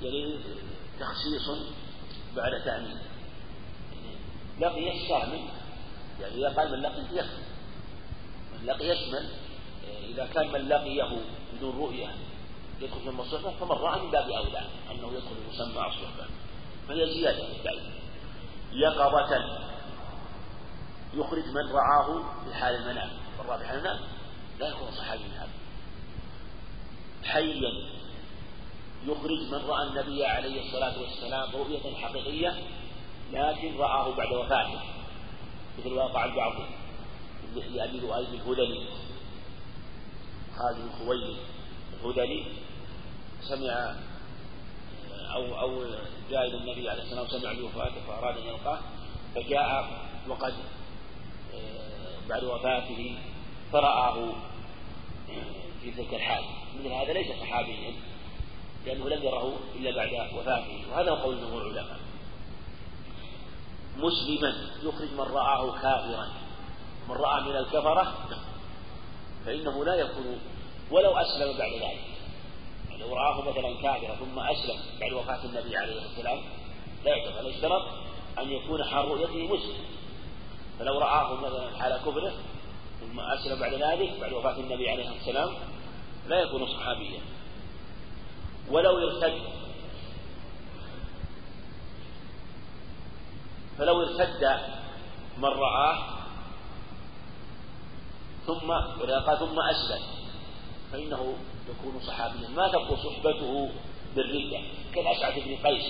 يعني 0.02 0.40
تخصيص 1.00 1.50
بعد 2.36 2.52
تعميم 2.66 2.98
لقي 4.60 5.02
الشامل 5.02 5.50
يعني 6.22 6.36
إذا 6.36 6.50
قال 6.50 6.72
من 6.72 6.82
لقي 6.82 7.02
يكفي 7.02 7.42
من 8.54 8.66
لقي 8.66 8.88
يشمل 8.88 9.30
إذا 10.10 10.26
كان 10.34 10.52
من 10.52 10.70
لقيه 10.70 11.18
بدون 11.58 11.78
رؤية 11.78 12.16
يدخل 12.82 13.00
في 13.00 13.10
فمن 13.60 13.72
رأى 13.72 14.02
من 14.02 14.12
باب 14.12 14.30
أولى 14.30 14.62
أنه 14.92 15.14
يدخل 15.14 15.36
المسمى 15.46 15.88
الصحبة 15.88 16.28
فهي 16.88 17.14
زيادة 17.14 17.46
في 17.46 17.52
التعليم 17.52 17.94
يقظة. 18.72 19.68
يخرج 21.14 21.44
من 21.46 21.72
رآه 21.72 22.24
في 22.46 22.54
حال 22.54 22.76
المنام. 22.76 23.10
من 23.40 23.50
رأى 23.50 23.60
في 23.60 23.66
حال 23.66 23.78
المنام 23.78 24.00
لا 24.60 24.68
يكون 24.68 24.92
صحابي 24.92 25.24
هذا. 25.24 25.50
حيا. 27.24 27.72
يخرج 29.08 29.42
من 29.52 29.62
رأى 29.68 29.88
النبي 29.88 30.26
عليه 30.26 30.68
الصلاة 30.68 31.02
والسلام 31.02 31.50
رؤية 31.56 31.96
حقيقية 31.96 32.54
لكن 33.34 33.78
رآه 33.78 34.16
بعد 34.16 34.34
وفاته. 34.34 34.80
مثل 35.80 35.94
واقع 35.94 36.26
البعض 36.26 36.54
لأبي 37.56 38.00
لؤي 38.00 38.20
الهذلي 38.20 38.88
خالد 40.60 40.78
بن 40.78 41.06
خويلد 41.06 41.38
الهذلي 42.04 42.46
سمع 43.42 43.96
أو 45.34 45.60
أو 45.60 45.84
جاء 46.30 46.48
إلى 46.48 46.58
النبي 46.58 46.90
عليه 46.90 47.04
الصلاة 47.04 47.22
والسلام 47.22 47.42
سمع 47.42 47.54
بوفاته 47.54 48.02
فأراد 48.08 48.38
أن 48.38 48.44
يلقاه 48.44 48.80
فجاء 49.36 49.88
وقد 50.28 50.54
آه، 51.54 52.28
بعد 52.30 52.44
وفاته 52.44 53.18
فرآه 53.72 54.34
في 55.82 55.92
تلك 55.92 56.14
الحال. 56.14 56.44
مثل 56.80 56.88
هذا 56.88 57.14
ليس 57.14 57.28
صحابيا 57.40 57.94
لأنه 58.86 59.10
لم 59.10 59.24
يره 59.24 59.60
إلا 59.76 59.96
بعد 59.96 60.34
وفاته. 60.34 60.84
وهذا 60.92 61.12
قول 61.12 61.38
جمهور 61.38 61.62
العلماء. 61.62 62.00
مسلما 63.98 64.54
يخرج 64.84 65.12
من 65.14 65.20
رآه 65.20 65.72
كافرا. 65.72 66.28
من 67.10 67.16
رأى 67.16 67.42
من 67.42 67.56
الكفرة 67.56 68.14
فإنه 69.48 69.86
لا 69.86 69.96
يكون 69.96 70.40
ولو 70.92 71.18
أسلم 71.18 71.58
بعد 71.58 71.72
ذلك. 71.72 72.04
يعني 72.90 73.00
لو 73.00 73.16
رآه 73.16 73.42
مثلا 73.42 73.82
كافرا 73.82 74.16
ثم 74.16 74.40
أسلم 74.40 74.80
بعد 75.00 75.14
وفاة 75.14 75.46
النبي 75.46 75.78
عليه 75.78 75.94
الصلاة 75.94 76.08
والسلام 76.08 76.40
لا 77.06 77.16
يعتبر 77.16 77.42
لا 77.42 77.50
يشترط 77.50 77.82
أن 78.40 78.52
يكون 78.52 78.84
حال 78.84 79.06
رؤيته 79.06 79.56
مسلم. 79.56 79.86
فلو 80.80 81.00
رآه 81.00 81.36
مثلا 81.36 81.78
حال 81.78 81.98
كفره 81.98 82.34
ثم 83.02 83.20
أسلم 83.20 83.60
بعد 83.60 83.74
ذلك 83.74 84.20
بعد 84.22 84.34
وفاة 84.34 84.60
النبي 84.60 84.90
عليه 84.90 85.04
الصلاة 85.04 85.18
والسلام 85.18 85.54
لا 86.28 86.40
يكون 86.40 86.68
صحابيا. 86.68 87.20
ولو 88.70 88.98
ارتد 88.98 89.42
فلو 93.78 94.02
ارتد 94.02 94.60
من 95.38 95.50
رآه 95.50 96.17
ثم 98.48 98.72
قال 99.28 99.40
ثم 99.40 99.60
أسلم 99.60 100.02
فإنه 100.92 101.34
يكون 101.70 102.02
صحابيا. 102.08 102.50
ما 102.50 102.68
تبقى 102.68 102.96
صحبته 103.04 103.70
بالردة؟ 104.16 104.60
كالأسعد 104.96 105.34
بن 105.34 105.56
قيس؟ 105.56 105.86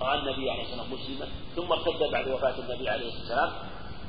رأى 0.00 0.18
النبي 0.18 0.50
عليه 0.50 0.62
الصلاة 0.62 0.92
والسلام 0.92 0.92
مسلما 0.92 1.28
ثم 1.56 1.72
ارتد 1.72 2.12
بعد 2.12 2.28
وفاة 2.28 2.58
النبي 2.58 2.88
عليه 2.88 3.08
الصلاة 3.08 3.20
والسلام 3.20 3.52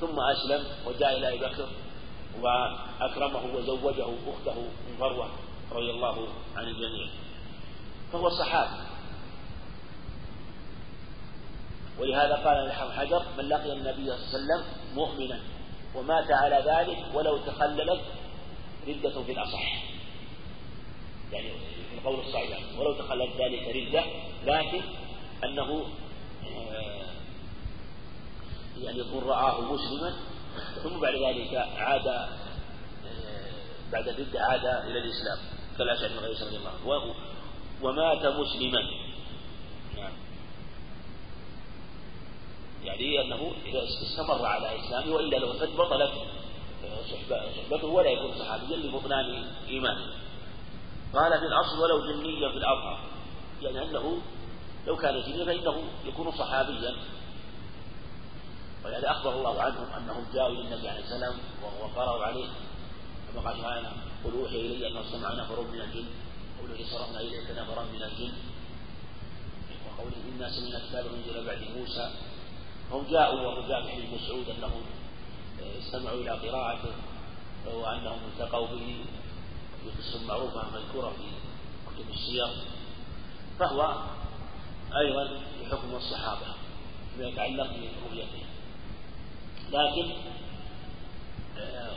ثم 0.02 0.20
أسلم 0.20 0.68
وجاء 0.88 1.18
إلى 1.18 1.30
أبي 1.30 1.38
بكر 1.38 1.68
وأكرمه 2.42 3.56
وزوجه 3.56 4.04
أخته 4.04 4.62
من 4.62 4.98
فروة 5.00 5.30
رضي 5.72 5.92
الله 5.92 6.28
عن 6.56 6.64
الجميع. 6.64 7.08
فهو 8.14 8.30
صحابي. 8.30 8.88
ولهذا 12.00 12.36
قال 12.36 12.58
الحافظ 12.66 12.92
حجر 12.92 13.24
من 13.38 13.50
لقي 13.50 13.74
النبي 13.74 14.06
صلى 14.06 14.40
الله 14.40 14.54
عليه 14.54 14.64
وسلم 14.64 14.64
مؤمنا. 14.96 15.40
ومات 15.96 16.32
على 16.32 16.56
ذلك 16.56 17.16
ولو 17.16 17.38
تخللت 17.38 18.02
ردة 18.88 19.24
في 19.24 19.32
الأصح. 19.32 19.84
يعني 21.32 21.50
في 21.90 21.98
القول 21.98 22.20
الصحيح 22.20 22.60
ولو 22.80 22.94
تخللت 22.94 23.32
ذلك 23.42 23.76
ردة 23.76 24.04
لكن 24.46 24.82
أنه 25.44 25.86
آه، 26.46 27.08
يعني 28.82 29.00
يكون 29.00 29.24
رآه 29.24 29.62
مسلما 29.62 30.14
ثم 30.84 31.00
بعد 31.00 31.14
ذلك 31.16 31.54
عاد 31.78 32.08
آه، 32.08 32.30
بعد 33.92 34.08
الردة 34.08 34.40
عاد 34.42 34.66
إلى 34.66 35.00
الإسلام 35.00 35.38
كالأشعري 35.78 36.14
بن 36.14 36.20
قيس 36.20 36.44
رضي 36.44 36.58
الله. 36.58 37.16
ومات 37.82 38.26
مسلما 38.26 38.82
نعم 39.98 40.12
يعني 42.88 43.22
أنه 43.22 43.52
إذا 43.66 43.84
استمر 43.84 44.46
على 44.46 44.80
إسلامه 44.80 45.16
وإلا 45.16 45.38
لو 45.38 45.52
ارتد 45.52 45.76
بطلت 45.76 46.12
صحبته 47.58 47.88
ولا 47.88 48.10
يكون 48.10 48.40
صحابيا 48.40 48.78
لبطلان 48.78 49.48
إيمانه. 49.70 50.06
قال 51.14 51.40
في 51.40 51.46
الأصل 51.46 51.80
ولو 51.80 52.06
جنيا 52.06 52.50
في 52.52 52.58
الأظهر 52.58 53.00
يعني 53.62 53.84
أنه 53.84 54.22
لو 54.88 54.98
كان 54.98 55.22
جنيا 55.22 55.46
فإنه 55.46 55.84
يكون 56.06 56.32
صحابيا. 56.32 56.96
ولهذا 58.86 59.12
أخبر 59.12 59.34
الله 59.34 59.62
عنهم 59.62 59.88
أنهم 59.98 60.26
جاءوا 60.34 60.50
إلى 60.50 60.62
النبي 60.62 60.90
عليه 60.90 61.00
السلام 61.00 61.34
وقرأوا 61.82 62.24
عليه. 62.26 62.48
كما 63.34 63.50
قال 63.50 63.62
تعالى 63.62 63.92
قل 64.26 64.32
أوحي 64.40 64.62
إلي 64.62 64.88
أنه 64.88 65.04
سمع 65.12 65.34
نفر 65.34 65.62
من 65.62 65.82
الجن. 65.82 66.06
قوله 66.60 66.86
صرفنا 66.92 67.20
إليك 67.20 67.52
نفرا 67.52 67.84
من 67.84 68.04
الجن. 68.04 68.34
وقوله 69.88 70.18
إنا 70.36 70.50
سمعنا 70.50 70.80
كتابا 70.90 71.10
أنزل 71.10 71.46
بعد 71.46 71.62
موسى. 71.78 72.12
هم 72.92 73.06
جاءوا 73.10 73.42
والرجال 73.42 73.84
في 73.84 74.16
مسعود 74.16 74.50
أنهم 74.50 74.82
استمعوا 75.80 76.22
إلى 76.22 76.30
قراءته 76.30 76.92
وأنهم 77.74 78.20
التقوا 78.28 78.68
به 78.68 78.96
في 79.84 79.90
قصة 79.98 80.28
معروفة 80.28 80.64
مذكورة 80.74 81.10
في 81.10 81.24
كتب 81.88 82.10
السير. 82.10 82.48
فهو 83.60 83.96
أيضا 84.98 85.42
بحكم 85.62 85.96
الصحابة 85.96 86.46
فيما 87.16 87.28
يتعلق 87.28 87.68
برؤيته. 87.68 88.44
لكن 89.72 90.12
آه، 91.58 91.92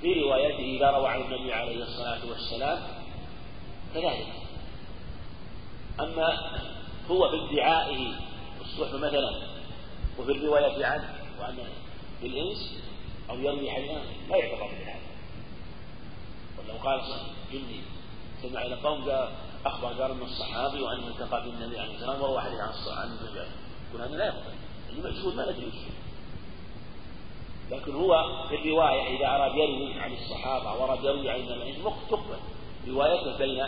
في 0.00 0.12
روايته 0.12 0.76
إذا 0.76 0.90
روى 0.90 1.08
عن 1.08 1.20
النبي 1.20 1.52
عليه 1.52 1.82
الصلاة 1.82 2.26
والسلام 2.30 2.82
كذلك. 3.94 4.32
أما 6.00 6.60
هو 7.10 7.30
في 7.30 7.54
ادعائه 7.54 8.14
الصحبة 8.60 8.98
مثلا 8.98 9.55
وفي 10.18 10.32
الرواية 10.32 10.86
عنه 10.86 11.14
وأن 11.40 11.58
بالإنس 12.22 12.82
أو 13.30 13.38
يروي 13.38 13.70
حديثا 13.70 14.00
لا 14.28 14.36
يعتبر 14.36 14.66
بهذا 14.66 15.00
ولو 16.58 16.78
قال 16.78 17.00
إني 17.52 17.80
سمع 18.42 18.62
إلى 18.62 18.74
قوم 18.74 19.10
أخبر 19.66 19.88
قال 19.88 20.10
أن 20.10 20.22
الصحابي 20.22 20.82
وأنه 20.82 21.06
التقى 21.06 21.42
بالنبي 21.42 21.78
عليه 21.78 21.92
والسلام 21.92 22.22
وروى 22.22 22.40
حديث 22.40 22.60
عن 22.60 22.72
عن 22.98 23.16
يقول 23.90 24.08
هذا 24.08 24.16
لا 24.16 24.26
يقبل. 24.26 24.54
اللي 24.90 25.10
مشهور 25.10 25.34
ما 25.34 25.50
ندري 25.50 25.72
لكن 27.70 27.94
هو 27.94 28.24
في 28.48 28.54
الرواية 28.54 29.16
إذا 29.16 29.26
أراد 29.26 29.54
يروي 29.54 30.00
عن 30.00 30.12
الصحابة 30.12 30.72
وأراد 30.72 31.04
يروي 31.04 31.30
عن 31.30 31.40
النبي 31.40 31.82
تقبل. 32.10 32.38
روايته 32.88 33.38
بين 33.38 33.64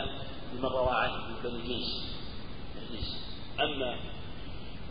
من 0.53 0.65
روى 0.65 0.89
عنه 0.91 1.13
من 1.13 1.35
بني 1.43 1.55
الجنس 1.55 2.15
الجنس 2.81 3.25
أما 3.59 3.99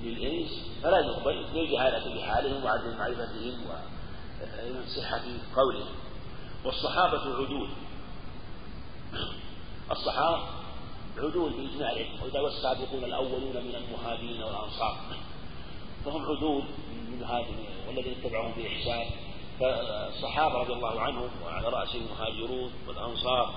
للإنس 0.02 0.70
فلا 0.82 0.98
يقبل. 0.98 1.46
للجهالة 1.54 2.14
بحالهم 2.14 2.64
وعدم 2.64 2.98
معرفتهم 2.98 3.66
وصحة 4.86 5.22
قولهم. 5.56 5.94
والصحابة 6.64 7.20
عدول. 7.20 7.68
الصحابة 9.90 10.42
عدول 11.18 11.50
بإجماع 11.50 11.92
العلم 11.92 12.22
وإذا 12.22 12.40
والسابقون 12.40 13.04
الأولون 13.04 13.56
من 13.56 13.74
المهاجرين 13.74 14.42
والأنصار. 14.42 14.96
فهم 16.04 16.22
عدول 16.22 16.62
من 16.62 17.14
المهاجرين 17.14 17.68
والذين 17.88 18.14
اتبعهم 18.18 18.52
بإحسان. 18.56 19.06
فالصحابة 19.60 20.58
رضي 20.58 20.72
الله 20.72 21.00
عنهم 21.00 21.30
وعلى 21.44 21.68
رأسهم 21.68 22.02
المهاجرون 22.02 22.70
والأنصار. 22.88 23.54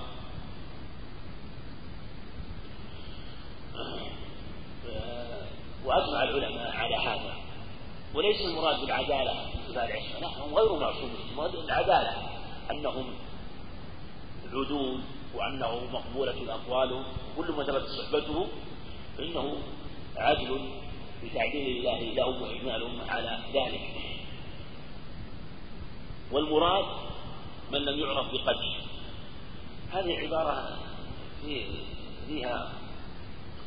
وأجمع 5.84 6.22
العلماء 6.22 6.76
على 6.76 6.96
هذا. 6.96 7.34
وليس 8.14 8.40
المراد 8.40 8.80
بالعدالة 8.80 9.32
اتباع 9.32 9.84
العصمة 9.84 10.20
لا 10.20 10.28
هم 10.28 10.54
غير 10.54 10.72
معصومين 10.72 11.16
المراد 11.30 11.54
العدالة. 11.54 12.12
أنهم 12.70 13.14
عدول 14.48 15.00
وأنه 15.34 15.80
مقبولة 15.92 16.54
أقواله 16.54 17.04
وكل 17.38 17.52
ما 17.52 17.64
ثبت 17.64 17.82
صحبته 17.82 18.46
فإنه 19.18 19.56
عدل 20.16 20.60
بتعديل 21.24 21.76
الله 21.76 22.00
لهم 22.00 22.42
وإجمالهم 22.42 23.00
على 23.08 23.38
ذلك. 23.54 23.80
والمراد 26.32 26.84
من 27.72 27.78
لم 27.78 27.98
يعرف 28.00 28.26
بقدره. 28.32 28.76
هذه 29.92 30.18
عبارة 30.18 30.78
فيها 32.26 32.72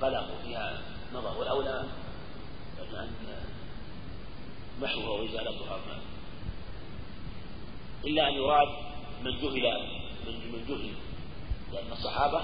قلق 0.02 0.28
وفيها 0.34 0.82
نظر. 1.14 1.40
والأولى 1.40 1.84
محوها 4.82 5.10
وإزالتها 5.10 5.80
إلا 8.06 8.30
أن 8.30 8.34
يراد 8.34 8.68
من 9.24 9.32
جهل 9.32 9.88
من 10.26 10.66
جهل 10.70 10.94
لأن 11.74 11.92
الصحابة 11.92 12.42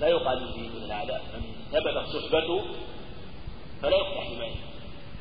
لا 0.00 0.08
يقال 0.08 0.52
فيه 0.54 0.68
مثل 0.68 0.92
هذا 0.92 1.22
من 1.34 1.42
ثبتت 1.72 2.16
صحبته 2.16 2.64
فلا 3.82 3.96
يقطع 3.96 4.28
بما 4.28 4.46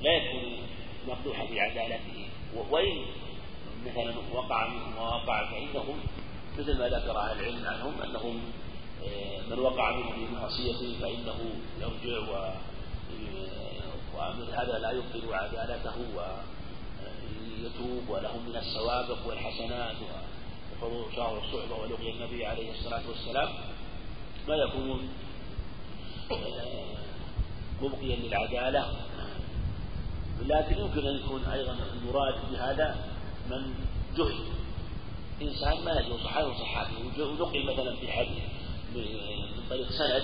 لا 0.02 0.14
يكون 0.14 0.58
مقدوحا 1.08 1.46
في 1.46 1.60
عدالته. 1.60 2.28
وإن 2.70 3.06
مثلا 3.86 4.14
وقع 4.34 4.68
منهم 4.68 4.98
ووقع 4.98 5.52
فإنهم 5.52 6.00
مثل 6.58 6.80
ما 6.80 6.88
ذكر 6.88 7.18
أهل 7.18 7.40
العلم 7.40 7.66
عنهم 7.66 8.02
أنهم 8.02 8.42
من 9.50 9.60
وقع 9.60 9.96
منه 9.96 10.12
في 10.12 10.34
معصيته 10.34 11.00
فإنه 11.02 11.56
يرجع 11.82 12.32
و 12.32 12.54
ومن 14.18 14.54
هذا 14.54 14.80
لا 14.80 14.92
يبطل 14.92 15.34
عدالته 15.34 15.96
ويتوب 16.16 18.10
وله 18.10 18.38
من 18.38 18.56
السوابق 18.56 19.28
والحسنات 19.28 19.96
وفضل 20.82 21.16
شهر 21.16 21.38
الصحبة 21.38 21.76
ولقي 21.76 22.12
النبي 22.12 22.46
عليه 22.46 22.72
الصلاة 22.72 23.02
والسلام. 23.10 23.50
ما 24.48 24.56
يكون 24.56 25.10
مبقيا 27.82 28.16
للعدالة. 28.16 28.94
لكن 30.46 30.78
يمكن 30.78 31.08
أن 31.08 31.16
يكون 31.16 31.44
أيضا 31.46 31.78
المراد 31.94 32.36
بهذا 32.52 32.96
من 33.50 33.74
جهل 34.18 34.46
إنسان 35.42 35.84
ما 35.86 35.92
يجوز 36.00 36.20
صحابي 36.20 36.48
وصحابي 36.48 36.94
ونقل 37.22 37.74
مثلا 37.74 37.96
في 37.96 38.12
حديث 38.12 38.44
من 38.96 39.64
طريق 39.70 39.90
سند 39.90 40.24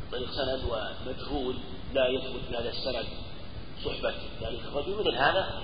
من 0.00 0.10
طريق 0.12 0.30
سند 0.30 0.64
ومجهول. 0.64 1.56
لا 1.94 2.08
يثبت 2.08 2.40
في 2.48 2.56
هذا 2.56 2.68
السند 2.68 3.06
صحبة 3.84 4.14
ذلك 4.42 4.60
الرجل 4.72 5.00
مثل 5.00 5.14
هذا 5.16 5.62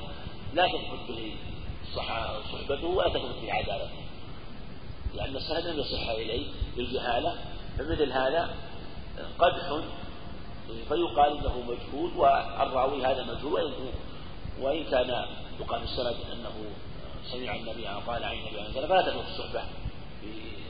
لا 0.55 0.67
تثبت 0.67 1.09
به 1.09 1.37
صحبته 2.53 2.87
ولا 2.87 3.09
تثبت 3.09 3.43
به 3.43 3.53
عدالته. 3.53 4.03
لأن 5.15 5.37
السند 5.37 5.67
لم 5.67 5.79
يصح 5.81 6.09
إليه 6.09 6.47
بالجهالة 6.77 7.35
فمثل 7.79 8.13
هذا 8.13 8.55
قدح 9.39 9.81
فيقال 10.89 11.39
إنه 11.39 11.61
مجهول 11.61 12.11
والراوي 12.17 13.07
هذا 13.07 13.23
مجهول 13.25 13.73
وان 14.61 14.85
كان 14.85 15.27
يقال 15.61 15.83
السند 15.83 16.17
أنه 16.33 16.71
سمع 17.33 17.55
النبي 17.55 17.87
قال 17.87 18.25
عن 18.25 18.35
النبي 18.35 18.73
فلا 18.73 19.03
تكون 19.03 19.25
الصحبة 19.33 19.63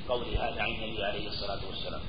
بقوله 0.09 0.49
هذا 0.49 0.62
عن 0.62 0.71
النبي 0.71 1.05
عليه 1.05 1.29
الصلاة 1.29 1.61
والسلام. 1.71 2.01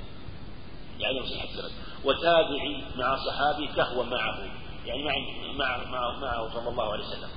يعني 1.00 1.28
صحة 1.28 1.44
السند 1.44 1.72
وتابعي 2.04 2.84
مع 2.96 3.16
صحابي 3.26 3.68
كهو 3.68 4.04
معه. 4.04 4.40
يعني 4.86 5.04
مع 5.04 5.14
مع 5.58 5.84
مع 5.84 6.20
معه 6.20 6.54
صلى 6.54 6.70
الله 6.70 6.92
عليه 6.92 7.04
وسلم. 7.06 7.30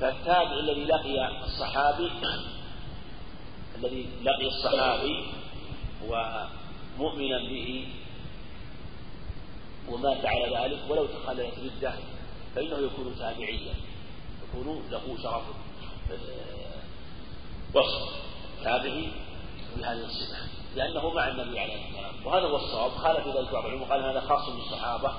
فالتابع 0.00 0.52
الذي 0.52 0.84
لقي 0.84 1.44
الصحابي 1.44 2.10
الذي 3.78 4.08
لقي 4.22 4.46
الصحابي 4.46 5.24
ومؤمنا 6.06 7.38
به 7.38 7.88
ومات 9.88 10.26
على 10.26 10.56
ذلك 10.56 10.78
ولو 10.88 11.06
تخللت 11.06 11.54
ردة 11.58 11.94
فإنه 12.54 12.78
يكون 12.78 13.14
تابعيا. 13.18 13.74
يكون 14.48 14.82
له 14.90 15.16
شرف 15.22 15.42
آه، 16.10 16.82
وصف. 17.74 18.22
تابعي 18.64 19.08
بهذه 19.76 20.04
الصفة. 20.04 20.61
لأنه 20.76 21.10
مع 21.10 21.28
النبي 21.28 21.60
عليه 21.60 21.74
الصلاة 21.74 22.06
والسلام 22.06 22.26
وهذا 22.26 22.46
هو 22.46 22.56
الصواب. 22.56 22.90
خالف 22.90 23.36
ذلك 23.36 23.52
بعض 23.52 23.66
العلماء 23.66 23.88
قال 23.88 24.04
هذا 24.04 24.20
خاص 24.20 24.50
بالصحابة 24.50 25.12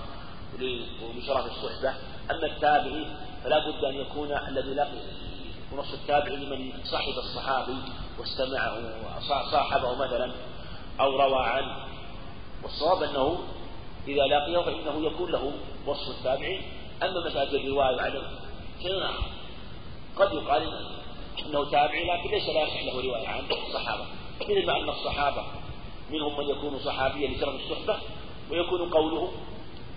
ولشرف 0.53 1.45
الصحبة 1.45 1.93
أما 2.31 2.45
التابعي 2.45 3.05
فلا 3.43 3.59
بد 3.59 3.83
أن 3.83 3.95
يكون 3.95 4.31
الذي 4.31 4.73
لقي 4.73 5.01
وصف 5.77 5.93
التابعي 5.93 6.35
لمن 6.35 6.83
صحب 6.83 7.13
الصحابي 7.17 7.77
واستمعه 8.19 8.77
وصاحبه 9.17 9.95
مثلا 9.95 10.31
أو 10.99 11.17
روى 11.17 11.45
عنه. 11.45 11.87
والصواب 12.63 13.03
أنه 13.03 13.39
إذا 14.07 14.23
لقيه 14.23 14.57
فإنه 14.57 15.05
يكون 15.07 15.31
له 15.31 15.51
وصف 15.85 16.09
التابعي. 16.17 16.61
أما 17.03 17.25
مسألة 17.27 17.61
الرواية 17.61 17.95
وعدم 17.95 18.23
شيء 18.81 19.03
قد 20.15 20.33
يقال 20.33 20.63
إنه 21.45 21.71
تابعي 21.71 22.03
لكن 22.03 22.29
ليس 22.29 22.49
لا 22.49 22.61
يصح 22.61 22.83
له 22.83 23.01
رواية 23.01 23.27
عن 23.27 23.43
الصحابة 23.67 24.05
ما 24.65 24.77
أن 24.77 24.89
الصحابة 24.89 25.43
منهم 26.11 26.37
من 26.37 26.49
يكون 26.49 26.79
صحابيا 26.79 27.27
لشرف 27.27 27.55
الصحبة 27.55 27.97
ويكون 28.51 28.89
قوله 28.89 29.31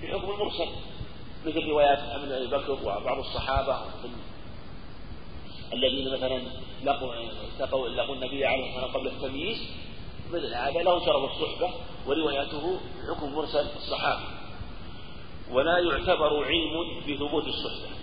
في 0.01 0.09
حكم 0.09 0.31
المرسل 0.31 0.69
مثل 1.47 1.69
روايات 1.69 1.99
ابن 1.99 2.33
أبي 2.33 2.47
بكر 2.47 2.73
وبعض 2.73 3.19
الصحابة 3.19 3.81
الذين 5.73 6.13
مثلا 6.13 6.43
لقوا 6.85 7.15
لقوا 7.61 7.89
لقوا 7.89 8.15
النبي 8.15 8.47
عليه 8.47 8.69
الصلاة 8.69 8.85
والسلام 8.85 9.03
قبل 9.03 9.07
التمييز 9.07 9.59
مثل 10.33 10.55
هذا 10.55 10.83
له 10.83 11.07
شرف 11.07 11.31
الصحبة 11.31 11.71
وروايته 12.07 12.81
حكم 13.09 13.35
مرسل 13.35 13.67
الصحابي 13.77 14.25
ولا 15.51 15.79
يعتبر 15.79 16.45
علم 16.45 17.01
بثبوت 17.09 17.47
الصحبة. 17.47 17.97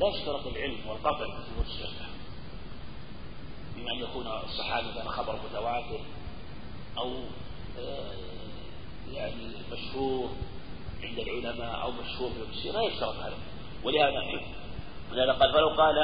لا 0.00 0.08
يشترط 0.08 0.46
العلم 0.46 0.78
والقطع 0.88 1.26
بثبوت 1.26 1.66
الصحبة. 1.66 2.07
بما 3.78 3.92
أن 3.92 3.98
يكون 3.98 4.26
الصحابي 4.26 4.92
كان 4.94 5.08
خبر 5.08 5.38
متواتر 5.50 6.00
أو 6.98 7.12
آه، 7.78 8.12
يعني 9.12 9.48
مشهور 9.72 10.30
عند 11.02 11.18
العلماء 11.18 11.82
أو 11.82 11.92
مشهور 11.92 12.30
في 12.30 12.58
السيرة 12.58 12.72
لا 12.72 12.82
يشترط 12.82 13.14
هذا. 13.14 13.36
ولهذا 13.84 14.22
ولهذا 15.12 15.32
قال 15.32 15.52
فلو 15.52 15.68
قال 15.68 15.94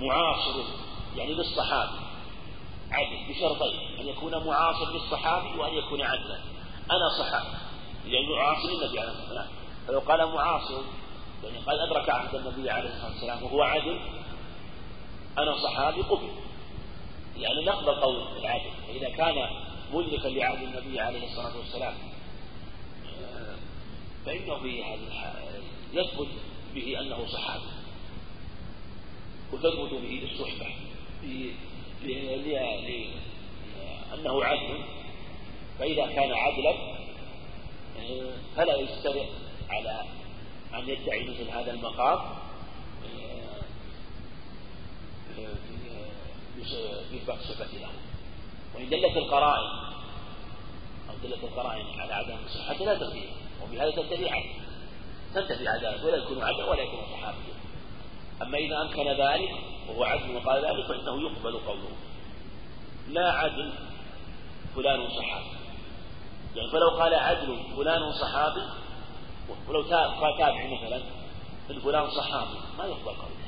معاصر 0.00 0.62
يعني 1.16 1.34
للصحابي 1.34 1.98
عدل 2.90 3.28
بشرطين 3.28 4.00
أن 4.00 4.08
يكون 4.08 4.46
معاصر 4.46 4.92
للصحابي 4.92 5.58
وأن 5.58 5.74
يكون 5.74 6.02
عدلا. 6.02 6.38
أنا 6.90 7.08
صحابي 7.18 7.56
لأنه 8.04 8.36
معاصر 8.36 8.68
النبي 8.68 9.00
عليه 9.00 9.10
الصلاة 9.10 9.22
والسلام. 9.22 9.48
فلو 9.88 10.00
قال 10.00 10.34
معاصر 10.34 10.82
يعني 11.44 11.58
قد 11.58 11.78
أدرك 11.78 12.10
عهد 12.10 12.34
النبي 12.34 12.70
عليه 12.70 12.90
الصلاة 12.90 13.10
والسلام 13.10 13.42
وهو 13.42 13.62
عدل 13.62 14.00
أنا 15.38 15.56
صحابي 15.56 16.02
قبل. 16.02 16.28
يعني 17.36 17.64
نقبل 17.64 17.94
قول 17.94 18.38
العدل 18.38 18.70
فإذا 18.88 19.08
كان 19.08 19.48
مدركا 19.92 20.28
لعهد 20.28 20.62
النبي 20.62 21.00
عليه 21.00 21.24
الصلاة 21.24 21.56
والسلام 21.58 21.94
فإنه 24.26 24.58
في 24.58 24.84
هذه 24.84 25.34
يثبت 25.92 26.28
به 26.74 27.00
أنه 27.00 27.26
صحابي. 27.26 27.64
وتثبت 29.52 29.92
به 29.92 30.28
الصحبة 30.32 30.66
لأنه 34.12 34.44
عدل. 34.44 34.84
فإذا 35.78 36.06
كان 36.06 36.32
عدلا 36.32 36.74
فلا 38.56 38.76
يسترق 38.76 39.28
على 39.70 40.04
أن 40.74 40.88
يدعي 40.88 41.22
مثل 41.24 41.50
هذا 41.50 41.70
المقام. 41.70 42.20
بإثبات 47.12 47.38
صفة 47.38 47.78
له 47.78 47.88
وإن 48.74 48.88
دلت 48.88 49.16
القرائن 49.16 49.70
أو 51.10 51.14
دلت 51.22 51.44
القرائن 51.44 52.00
على 52.00 52.14
عدم 52.14 52.36
صحته 52.48 52.84
لا 52.84 52.94
تنتهي 52.94 53.28
وبهذا 53.62 53.90
تنتهي 53.90 54.30
عدل 54.30 54.50
تنتهي 55.34 55.68
عدالة 55.68 56.06
ولا 56.06 56.16
يكون 56.16 56.42
عدل 56.42 56.62
ولا 56.62 56.82
يكون 56.82 57.00
صحابيا 57.12 57.60
أما 58.42 58.58
إذا 58.58 58.82
أمكن 58.82 59.08
ذلك 59.08 59.50
وهو 59.88 60.04
عدل 60.04 60.36
وقال 60.36 60.64
ذلك 60.64 60.86
فإنه 60.86 61.22
يقبل 61.22 61.58
قوله. 61.58 61.90
لا 63.08 63.32
عدل 63.32 63.72
فلان 64.76 65.08
صحابي. 65.10 65.50
يعني 66.56 66.70
فلو 66.70 66.88
قال 66.88 67.14
عدل 67.14 67.58
فلان 67.76 68.12
صحابي 68.12 68.66
ولو 69.68 69.80
قال 69.80 70.38
تابعي 70.38 70.76
مثلا 70.76 71.02
إن 71.70 71.80
فلان 71.80 72.10
صحابي 72.10 72.58
ما 72.78 72.84
يقبل 72.84 73.04
قوله. 73.04 73.39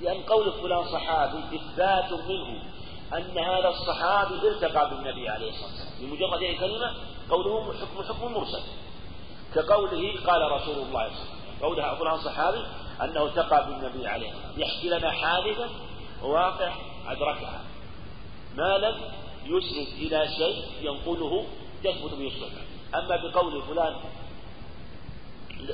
لأن 0.00 0.22
قول 0.22 0.52
فلان 0.52 0.84
صحابي 0.84 1.38
إثبات 1.56 2.12
منه 2.12 2.62
أن 3.16 3.38
هذا 3.38 3.68
الصحابي 3.68 4.48
التقى 4.48 4.90
بالنبي 4.90 5.28
عليه 5.28 5.50
الصلاة 5.50 5.70
والسلام. 5.70 5.92
بمجرد 6.00 6.42
أي 6.42 6.54
كلمة 6.54 6.94
قوله 7.30 7.72
حكم 7.72 8.02
حكم 8.02 8.32
مرسل. 8.32 8.62
كقوله 9.54 10.14
قال 10.26 10.52
رسول 10.52 10.76
الله 10.76 10.82
صلى 10.82 10.88
الله 10.88 11.00
عليه 11.00 11.12
وسلم 11.12 11.62
قولها 11.62 11.94
فلان 11.94 12.18
صحابي 12.18 12.64
أنه 13.02 13.24
التقى 13.24 13.66
بالنبي 13.66 14.06
عليه 14.06 14.30
الصلاة 14.30 14.46
والسلام. 14.46 14.68
يحكي 14.68 14.88
لنا 14.88 15.10
حادثة 15.10 15.68
واقع 16.22 16.72
أدركها. 17.08 17.60
ما 18.56 18.78
لم 18.78 18.96
يسند 19.44 19.88
إلى 19.98 20.28
شيء 20.28 20.64
ينقله 20.80 21.46
يثبت 21.84 22.14
به 22.14 22.26
الصحبة 22.26 22.62
أما 22.94 23.16
بقول 23.16 23.62
فلان 23.62 23.96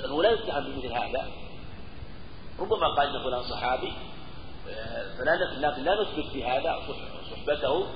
هو 0.07 0.23
لا 0.23 0.31
يتهم 0.31 0.65
بمثل 0.65 0.93
هذا. 0.93 1.29
ربما 2.61 2.89
قال 2.89 3.17
إن 3.17 3.23
فلان 3.23 3.43
صحابي 3.43 3.93
لكن 5.61 5.83
لا 5.83 6.03
نثبت 6.03 6.35
بهذا 6.35 6.79
صحبته 7.31 7.87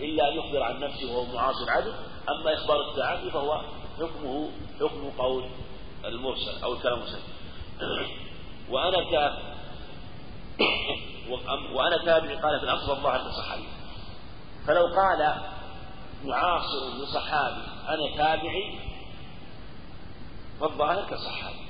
إلا 0.00 0.28
أن 0.28 0.38
يخبر 0.38 0.62
عن 0.62 0.80
نفسه 0.80 1.12
وهو 1.12 1.34
معاصر 1.34 1.70
عدل. 1.70 1.94
أما 2.28 2.54
إخبار 2.54 2.90
التعدي 2.90 3.30
فهو 3.30 3.60
حكمه 3.98 4.50
حكم 4.80 5.10
قول 5.18 5.50
المرسل 6.04 6.62
أو 6.62 6.72
الكلام 6.72 6.94
المرسل. 6.94 7.20
وأنا 8.70 8.98
ك 8.98 9.32
وأنا 11.76 12.04
تابعي 12.04 12.36
قال 12.36 12.60
في 12.60 12.64
الاصل 12.64 12.98
الله 12.98 13.10
عن 13.10 13.20
الصحابي 13.20 13.68
فلو 14.66 14.86
قال 14.86 15.34
معاصر 16.24 17.02
لصحابي 17.02 17.62
أنا 17.88 18.16
تابعي 18.16 18.78
فالظاهر 20.60 21.04
كصحابي. 21.10 21.62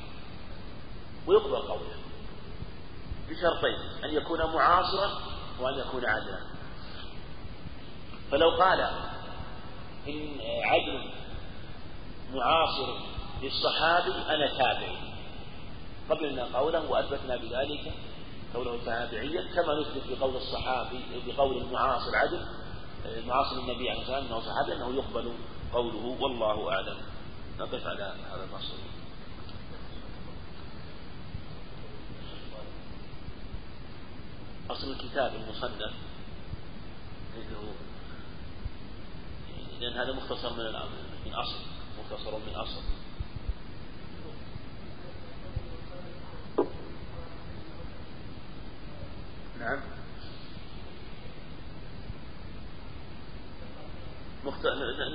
ويقبل 1.27 1.57
قوله. 1.57 2.02
بشرطين 3.33 4.05
أن 4.05 4.15
يكون 4.17 4.39
معاصرا 4.55 5.11
وأن 5.61 5.79
يكون 5.79 6.07
عادلا. 6.07 6.39
فلو 8.31 8.51
قال 8.51 8.81
إن 10.09 10.41
عدل 10.65 11.11
معاصر 12.33 12.99
للصحابي 13.43 14.35
أنا 14.35 14.47
تابعي 14.59 14.97
قبلنا 16.11 16.59
قوله 16.59 16.91
وأثبتنا 16.91 17.37
بذلك 17.37 17.93
قوله 18.55 18.79
تابعيا 18.85 19.43
كما 19.55 19.81
نثبت 19.81 20.19
بقول 20.19 20.37
الصحابي 20.37 21.05
بقول 21.27 21.57
المعاصر 21.57 22.17
عدل 22.17 22.47
معاصر 23.27 23.57
النبي 23.59 23.91
عليه 23.91 24.01
الصلاة 24.01 24.19
والسلام 24.19 24.27
أنه 24.27 24.41
صحابي 24.41 24.73
أنه 24.73 24.95
يقبل 24.95 25.33
قوله 25.73 26.17
والله 26.21 26.73
أعلم. 26.73 26.97
نقف 27.59 27.87
على 27.87 28.15
هذا 28.33 28.45
النص. 28.45 28.73
أصل 34.71 34.93
الكتاب 34.93 35.35
المصنف 35.35 35.93
لأن 39.81 39.93
هذا 39.93 40.13
مختصر 40.13 40.53
من 40.53 40.65
من 41.27 41.35
أصل 41.35 41.59
مختصر 41.99 42.39
من 42.39 42.55
أصل. 42.55 42.83
نعم. 49.59 49.81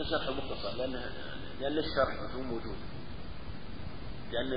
نشرح 0.02 0.28
المختصر 0.28 0.78
لأن 0.78 1.12
لأن 1.60 1.78
الشرح 1.78 2.36
مو 2.36 2.44
موجود. 2.44 2.78
لأن 4.32 4.54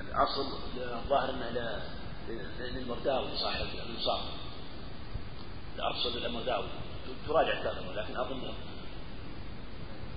الأصل 0.00 0.46
الظاهر 0.76 1.30
أنه 1.30 1.82
للمرداوي 2.60 3.36
صاحب 3.36 3.66
الإنصاف 3.74 4.20
الأصل 5.76 6.18
للمرداوي 6.18 6.68
تراجع 7.28 7.62
كلامه 7.62 7.92
لكن 7.92 8.16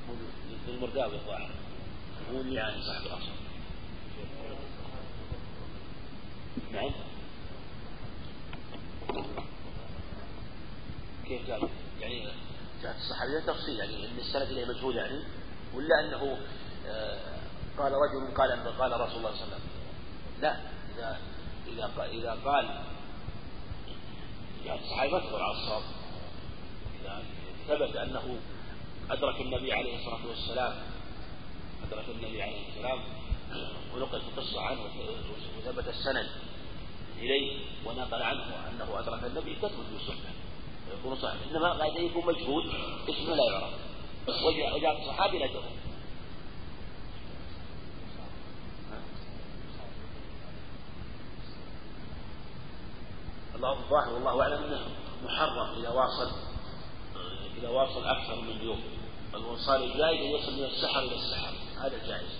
موجود 0.07 0.31
للمرداوي 0.67 1.15
الظاهر. 1.15 1.49
هو 2.33 2.41
اللي 2.41 2.55
يعني 2.55 2.81
صاحب 2.81 3.05
الأصل 3.05 3.31
نعم. 6.71 6.91
كيف 11.27 11.51
قال؟ 11.51 11.69
يعني 12.01 12.27
جاءت 12.83 12.95
الصحابية 12.95 13.39
تفصيل 13.39 13.79
يعني 13.79 14.05
إن 14.05 14.17
السند 14.19 14.41
إليه 14.41 14.65
مجهول 14.65 14.95
يعني 14.95 15.19
ولا 15.75 15.99
أنه 15.99 16.37
آه، 16.87 17.19
قال 17.77 17.91
رجل 17.91 18.37
قال 18.37 18.77
قال 18.79 18.91
رسول 19.01 19.17
الله 19.17 19.31
صلى 19.31 19.43
الله 19.43 19.55
عليه 19.55 19.55
وسلم. 19.55 19.61
لا 20.41 20.57
إذا 20.95 21.19
إذا 21.73 21.91
إذا 22.11 22.37
قال 22.45 22.65
يعني 24.65 24.79
الصحابه 24.79 25.19
تدخل 25.19 25.41
على 25.41 25.51
الصواب. 25.51 25.81
إذا 27.01 27.23
ثبت 27.67 27.95
أنه 27.95 28.37
أدرك 29.09 29.41
النبي 29.41 29.73
عليه 29.73 29.95
الصلاة 29.95 30.27
والسلام 30.27 30.73
أدرك 31.87 32.05
النبي 32.09 32.41
عليه 32.41 32.67
السلام 32.69 32.99
ونقلت 33.95 34.23
القصة 34.23 34.61
عنه 34.61 34.79
وثبت 35.57 35.87
السند 35.87 36.29
إليه 37.17 37.59
ونقل 37.85 38.21
عنه 38.21 38.69
أنه 38.69 38.99
أدرك 38.99 39.23
النبي 39.23 39.55
تثبت 39.55 39.85
بالسنه 39.93 40.31
يكون 40.99 41.15
صحيح. 41.15 41.41
إنما 41.51 41.73
قد 41.73 41.95
يكون 41.95 42.25
مجهول 42.25 42.71
اسمه 43.09 43.35
لا 43.35 43.43
يعرف. 43.51 43.73
وجاء 44.75 45.01
الصحابي 45.01 45.39
لا 45.39 45.47
جهل 45.47 45.71
الظاهر 53.69 54.13
والله 54.13 54.41
أعلم 54.41 54.63
إنه 54.63 54.81
محرم 55.25 55.79
إذا 55.79 55.89
واصل 55.89 56.31
إذا 57.57 57.69
واصل 57.69 58.05
أكثر 58.05 58.41
من 58.41 58.61
يوم 58.61 58.81
الوصال 59.33 59.83
الجائز 59.83 60.21
ان 60.21 60.31
يصل 60.31 60.53
من 60.53 60.63
السحر 60.63 60.99
إلى 60.99 61.15
السحر 61.15 61.53
هذا 61.81 62.07
جائز. 62.07 62.39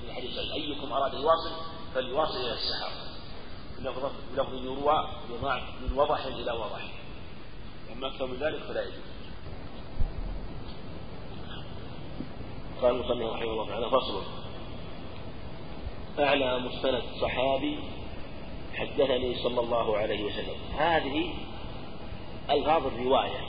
في 0.00 0.06
الحديث 0.10 0.38
أيكم 0.38 0.92
أراد 0.92 1.14
ان 1.14 1.20
يواصل 1.20 1.50
فليواصل 1.94 2.36
إلى 2.36 2.52
السحر. 2.52 2.90
بلفظ 4.32 4.54
يروى 4.54 5.08
من 5.80 5.92
وضح 5.98 6.24
إلى 6.24 6.52
وضح. 6.52 6.92
أما 7.92 8.06
أكثر 8.06 8.26
من 8.26 8.36
ذلك 8.36 8.62
فلا 8.62 8.82
يجوز. 8.82 9.14
قال 12.82 12.90
المصنف 12.90 13.32
رحمه 13.32 13.42
الله 13.42 13.68
تعالى 13.68 13.90
فصل 13.90 14.22
أعلى 16.18 16.58
مستند 16.58 17.02
صحابي 17.20 17.78
حدثني 18.76 19.34
صلى 19.34 19.60
الله 19.60 19.96
عليه 19.96 20.24
وسلم. 20.24 20.56
هذه 20.78 21.34
ألفاظ 22.50 22.86
الرواية 22.86 23.40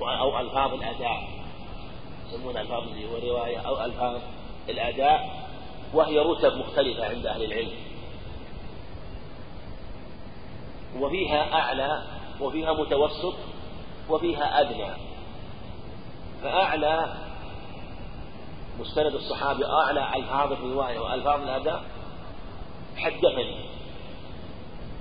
أو 0.00 0.40
ألفاظ 0.40 0.74
الأداء 0.74 1.28
يسمونها 2.28 2.62
ألفاظ 2.62 2.82
الرواية 2.88 3.58
أو 3.58 3.84
ألفاظ 3.84 4.20
الأداء 4.68 5.48
وهي 5.94 6.18
رتب 6.18 6.56
مختلفة 6.56 7.08
عند 7.08 7.26
أهل 7.26 7.44
العلم. 7.44 7.76
وفيها 11.00 11.52
أعلى 11.52 12.02
وفيها 12.40 12.72
متوسط 12.72 13.34
وفيها 14.08 14.60
أدنى. 14.60 14.92
فأعلى 16.42 17.14
مستند 18.80 19.14
الصحابي 19.14 19.66
أعلى 19.66 20.16
ألفاظ 20.16 20.52
الرواية 20.52 20.98
وألفاظ 20.98 21.40
الأداء 21.42 21.84
حدثني. 22.96 23.56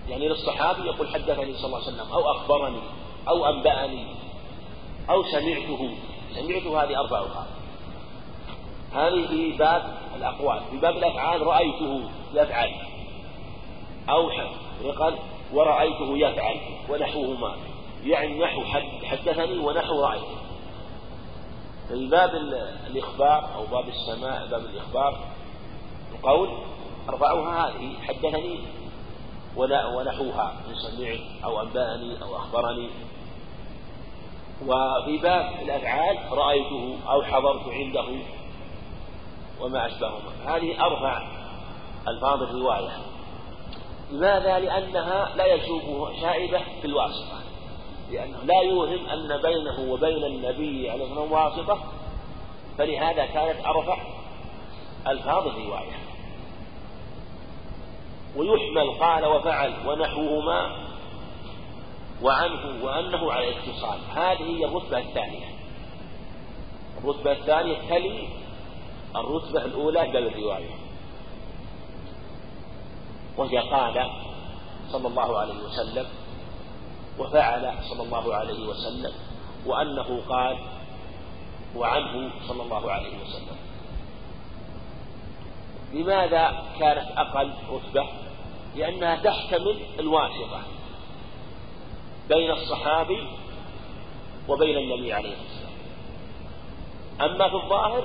يعني 0.10 0.27
للصحابي 0.27 0.82
يقول 0.82 1.08
حدثني 1.08 1.54
صلى 1.54 1.65
الله 1.65 1.77
عليه 1.77 1.88
وسلم 1.88 2.12
أو 2.13 2.32
أخبرني 2.32 2.82
أو 3.27 3.45
أنبأني 3.45 4.06
أو 5.10 5.23
سمعته. 5.23 5.89
سمعته 6.36 6.84
هذه 6.84 6.99
أربع 6.99 7.21
ألفاظ 7.21 7.47
هذه 8.93 9.27
في 9.27 9.51
باب 9.51 9.97
الأقوال 10.15 10.62
في 10.71 10.77
باب 10.77 10.97
الأفعال 10.97 11.47
رأيته 11.47 12.10
يفعل. 12.34 12.71
أو 14.10 14.30
قال 14.99 15.17
ورأيته 15.54 16.17
يفعل 16.17 16.60
ونحوهما. 16.89 17.56
يعني 18.04 18.39
نحو 18.39 18.63
حدثني 19.04 19.60
ونحو 19.60 20.04
رأيته. 20.04 20.38
في 21.88 22.08
باب 22.08 22.36
الإخبار 22.88 23.56
أو 23.56 23.65
باب 23.65 23.89
السماع 23.89 24.45
باب 24.45 24.65
الإخبار 24.65 25.19
القول 26.12 26.49
أربعها 27.09 27.69
هذه 27.69 27.93
حدثني 28.07 28.59
ونحوها 29.57 30.53
من 30.67 30.75
سمعت 30.75 31.19
أو 31.43 31.61
أنبأني 31.61 32.23
أو 32.23 32.35
أخبرني. 32.35 32.89
وفي 34.67 35.17
باب 35.17 35.53
الأفعال 35.61 36.17
رأيته 36.31 36.97
أو 37.09 37.23
حضرت 37.23 37.67
عنده 37.67 38.05
وما 39.61 39.87
أشبههما. 39.87 40.31
هذه 40.45 40.81
أربع 40.81 41.27
ألفاظ 42.07 42.43
الرواية. 42.43 42.97
لماذا؟ 44.11 44.59
لأنها 44.59 45.35
لا 45.35 45.45
يشوبه 45.45 46.21
شائبة 46.21 46.61
في 46.81 46.87
الواسطة. 46.87 47.41
لأنه 48.11 48.37
لا 48.43 48.61
يوهم 48.61 49.05
أن 49.05 49.41
بينه 49.41 49.91
وبين 49.93 50.23
النبي 50.23 50.89
عليه 50.89 51.03
الصلاة 51.03 51.21
والسلام 51.21 51.31
واسطة. 51.31 51.83
فلهذا 52.77 53.25
كانت 53.25 53.65
أرفع 53.65 53.97
ألفاظ 55.07 55.47
الرواية. 55.47 56.11
ويحمل 58.35 58.99
قال 58.99 59.25
وفعل 59.25 59.73
ونحوهما 59.87 60.87
وعنه 62.21 62.85
وأنه 62.85 63.31
على 63.31 63.49
الاتصال 63.49 63.99
هذه 64.15 64.57
هي 64.57 64.65
الرتبة 64.65 64.97
الثانية. 64.97 65.45
الرتبة 67.03 67.31
الثانية 67.31 67.77
تلي 67.89 68.27
الرتبة 69.15 69.65
الأولى 69.65 70.07
بل 70.07 70.27
الرواية. 70.27 70.75
وهي 73.37 73.57
قال 73.57 74.09
صلى 74.91 75.07
الله 75.07 75.39
عليه 75.39 75.63
وسلم 75.63 76.05
وفعل 77.19 77.73
صلى 77.89 78.03
الله 78.03 78.35
عليه 78.35 78.67
وسلم 78.67 79.13
وأنه 79.65 80.21
قال 80.29 80.57
وعنه 81.75 82.31
صلى 82.47 82.63
الله 82.63 82.91
عليه 82.91 83.17
وسلم. 83.23 83.70
لماذا 85.93 86.63
كانت 86.80 87.08
أقل 87.17 87.54
رتبة؟ 87.71 88.08
لأنها 88.75 89.15
تحتمل 89.15 89.80
الواسطة 89.99 90.62
بين 92.30 92.51
الصحابي 92.51 93.27
وبين 94.47 94.77
النبي 94.77 95.13
عليه 95.13 95.34
الصلاة 95.34 95.71
والسلام. 97.19 97.36
أما 97.36 97.49
في 97.49 97.56
الظاهر 97.56 98.01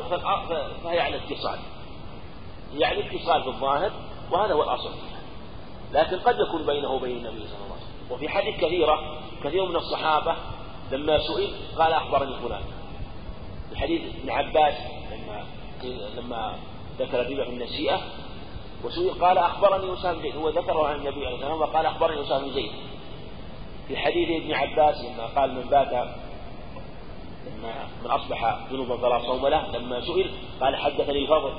فهي 0.84 1.00
على 1.00 1.16
اتصال. 1.16 1.58
على 2.80 3.06
اتصال 3.06 3.42
في 3.42 3.48
الظاهر 3.48 3.90
وهذا 4.30 4.54
هو 4.54 4.62
الأصل. 4.62 4.92
لكن 5.92 6.18
قد 6.18 6.36
يكون 6.48 6.66
بينه 6.66 6.90
وبين 6.90 7.16
النبي 7.16 7.46
صلى 7.46 7.64
الله 7.64 7.74
عليه 7.74 7.84
وسلم. 7.84 8.12
وفي 8.12 8.28
حديث 8.28 8.56
كثيرة 8.56 9.20
كثير 9.44 9.66
من 9.66 9.76
الصحابة 9.76 10.36
لما 10.92 11.18
سئل 11.18 11.50
قال 11.78 11.92
أخبرني 11.92 12.36
فلان. 12.36 12.62
في 13.70 13.78
حديث 13.78 14.02
ابن 14.14 14.30
عباس 14.30 14.74
لما 15.12 15.44
لما 16.16 16.58
ذكر 16.98 17.24
في 17.24 17.42
النسيئة 17.42 18.00
وسئل 18.84 19.10
قال 19.10 19.38
أخبرني 19.38 19.94
أسامة 19.94 20.22
زيد 20.22 20.36
هو 20.36 20.48
ذكره 20.48 20.86
عن 20.86 20.94
النبي 20.94 21.26
عليه 21.26 21.34
الصلاة 21.34 21.54
والسلام 21.54 21.60
وقال 21.60 21.86
أخبرني 21.86 22.20
أسامة 22.20 22.52
زيد. 22.52 22.70
في 23.88 23.96
حديث 23.96 24.42
ابن 24.42 24.54
عباس 24.54 25.04
لما 25.04 25.26
قال 25.26 25.54
من 25.54 25.62
بات 25.70 25.92
لما 27.46 27.88
من 28.04 28.10
أصبح 28.10 28.58
جنوبا 28.70 28.96
فلا 28.96 29.18
صوم 29.18 29.46
له 29.46 29.78
لما 29.78 30.00
سئل 30.00 30.30
قال 30.60 30.76
حدثني 30.76 31.18
الفضل. 31.18 31.52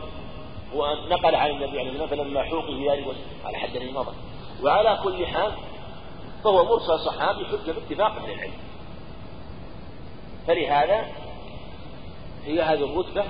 ونقل 0.73 1.35
عن 1.35 1.49
النبي 1.49 1.79
عليه 1.79 1.89
الصلاة 1.89 2.01
والسلام 2.01 2.27
فلما 2.27 2.43
حوقي 2.43 2.75
في 2.75 2.89
ذلك 2.89 3.05
قال 3.45 3.55
حدثني 3.55 3.89
الفضل. 3.89 4.13
وعلى 4.63 4.99
كل 5.03 5.27
حال 5.27 5.51
فهو 6.43 6.65
مرسل 6.65 6.99
صحابي 6.99 7.45
حجة 7.45 7.71
باتفاق 7.71 8.15
أهل 8.15 8.31
العلم. 8.31 8.53
فلهذا 10.47 11.07
هي 12.45 12.61
هذه 12.61 12.83
الرتبة 12.83 13.25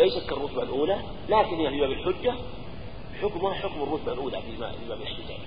ليست 0.00 0.30
كالرتبة 0.30 0.62
الأولى 0.62 0.96
لكن 1.28 1.56
هي 1.56 1.70
في 1.70 1.80
باب 1.80 1.90
الحجة. 1.90 2.34
حكمها 3.22 3.54
حكم 3.54 3.82
الرتبة 3.82 4.12
الأولى 4.12 4.42
في 4.42 4.56
باب 4.88 4.98
الاحتجاج. 5.00 5.40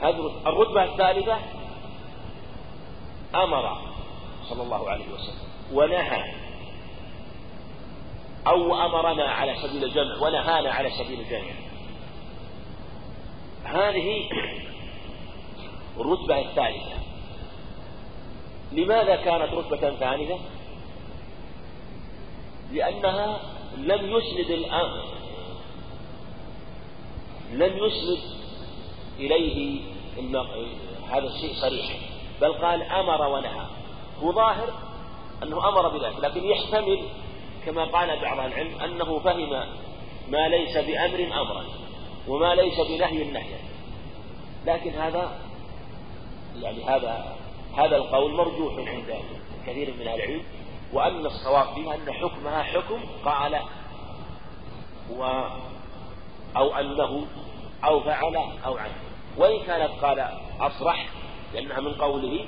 هذه 0.00 0.32
الرتبة 0.46 0.84
الثالثة 0.84 1.38
أمر 3.34 3.78
صلى 4.48 4.62
الله 4.62 4.90
عليه 4.90 5.04
وسلم 5.14 5.38
ونهى 5.72 6.34
أو 8.46 8.74
أمرنا 8.86 9.24
على 9.24 9.56
سبيل 9.62 9.84
الجمع 9.84 10.16
ونهانا 10.22 10.72
على 10.72 10.90
سبيل 10.90 11.20
الجمع. 11.20 11.52
هذه 13.64 14.28
الرتبة 16.00 16.38
الثالثة. 16.38 16.94
لماذا 18.72 19.16
كانت 19.16 19.52
رتبة 19.52 19.90
ثالثة؟ 19.90 20.38
لأنها 22.72 23.40
لم 23.78 24.16
يسند 24.16 24.50
الأمر 24.50 25.04
لم 27.52 27.78
يسند 27.84 28.18
إليه 29.18 29.80
هذا 31.08 31.26
الشيء 31.26 31.54
صريحا 31.54 31.94
بل 32.40 32.52
قال 32.52 32.82
أمر 32.82 33.26
ونهى. 33.28 33.66
هو 34.22 34.32
ظاهر 34.32 34.68
أنه 35.42 35.68
أمر 35.68 35.88
بذلك 35.88 36.20
لكن 36.20 36.44
يحتمل 36.44 37.02
كما 37.66 37.84
قال 37.84 38.20
بعض 38.20 38.38
العلم 38.38 38.80
أنه 38.80 39.18
فهم 39.18 39.50
ما 40.28 40.48
ليس 40.48 40.76
بأمر 40.76 41.40
أمرا 41.40 41.64
وما 42.28 42.54
ليس 42.54 42.80
بنهي 42.80 43.24
نهيا 43.24 43.58
لكن 44.66 44.90
هذا 44.90 45.38
يعني 46.62 46.84
هذا 46.84 47.36
هذا 47.76 47.96
القول 47.96 48.34
مرجوح 48.34 48.74
عند 48.76 49.14
كثير 49.66 49.94
من 49.94 50.02
العلم. 50.02 50.42
وأن 50.94 51.26
الصواب 51.26 51.74
فيها 51.74 51.94
أن 51.94 52.12
حكمها 52.12 52.62
حكم 52.62 53.00
قال 53.24 53.60
و 55.10 55.24
أو 56.56 56.74
أنه 56.74 57.26
أو 57.84 58.00
فعل 58.00 58.36
أو 58.66 58.76
عنه 58.76 58.94
وإن 59.36 59.66
كانت 59.66 59.90
قال 59.90 60.28
أصرح 60.60 61.08
لأنها 61.54 61.80
من 61.80 61.94
قوله 61.94 62.46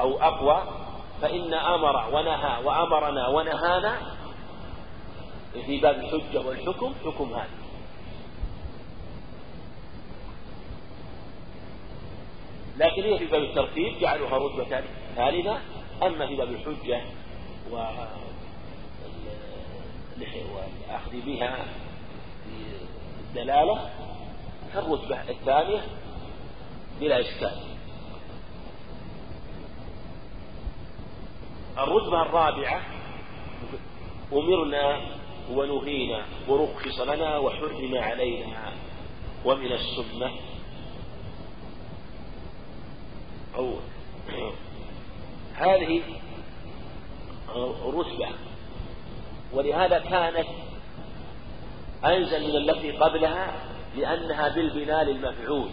أو 0.00 0.18
أقوى 0.18 0.62
فإن 1.22 1.54
أمر 1.54 2.14
ونهى 2.14 2.64
وأمرنا 2.64 3.28
ونهانا 3.28 3.96
في 5.66 5.80
باب 5.80 5.94
الحجة 5.94 6.40
والحكم 6.46 6.94
حكم 7.04 7.34
هذا. 7.34 7.60
لكن 12.78 13.02
هي 13.02 13.18
في 13.18 13.26
باب 13.26 13.42
الترتيب 13.42 13.98
جعلوها 14.00 14.38
رتبة 14.38 14.82
ثالثة. 15.16 15.58
أما 16.02 16.26
في 16.26 16.36
باب 16.36 16.48
الحجة 16.48 17.02
والأخذ 20.20 21.20
بها 21.26 21.64
الدلالة 23.28 23.90
كالرتبة 24.74 25.30
الثانية 25.30 25.82
بلا 27.00 27.20
إشكال. 27.20 27.60
الرتبة 31.78 32.22
الرابعة 32.22 32.82
أمرنا 34.32 35.00
ونهينا 35.50 36.24
ورخص 36.48 37.00
لنا 37.00 37.38
وحرم 37.38 37.94
علينا 37.94 38.72
ومن 39.44 39.72
السنة. 39.72 40.30
أو 43.56 43.72
هذه 45.60 46.02
رتبة 47.86 48.28
ولهذا 49.52 49.98
كانت 49.98 50.46
أنزل 52.04 52.48
من 52.48 52.56
التي 52.56 52.90
قبلها 52.90 53.52
لأنها 53.96 54.48
بالبناء 54.48 55.04
للمفعول 55.04 55.68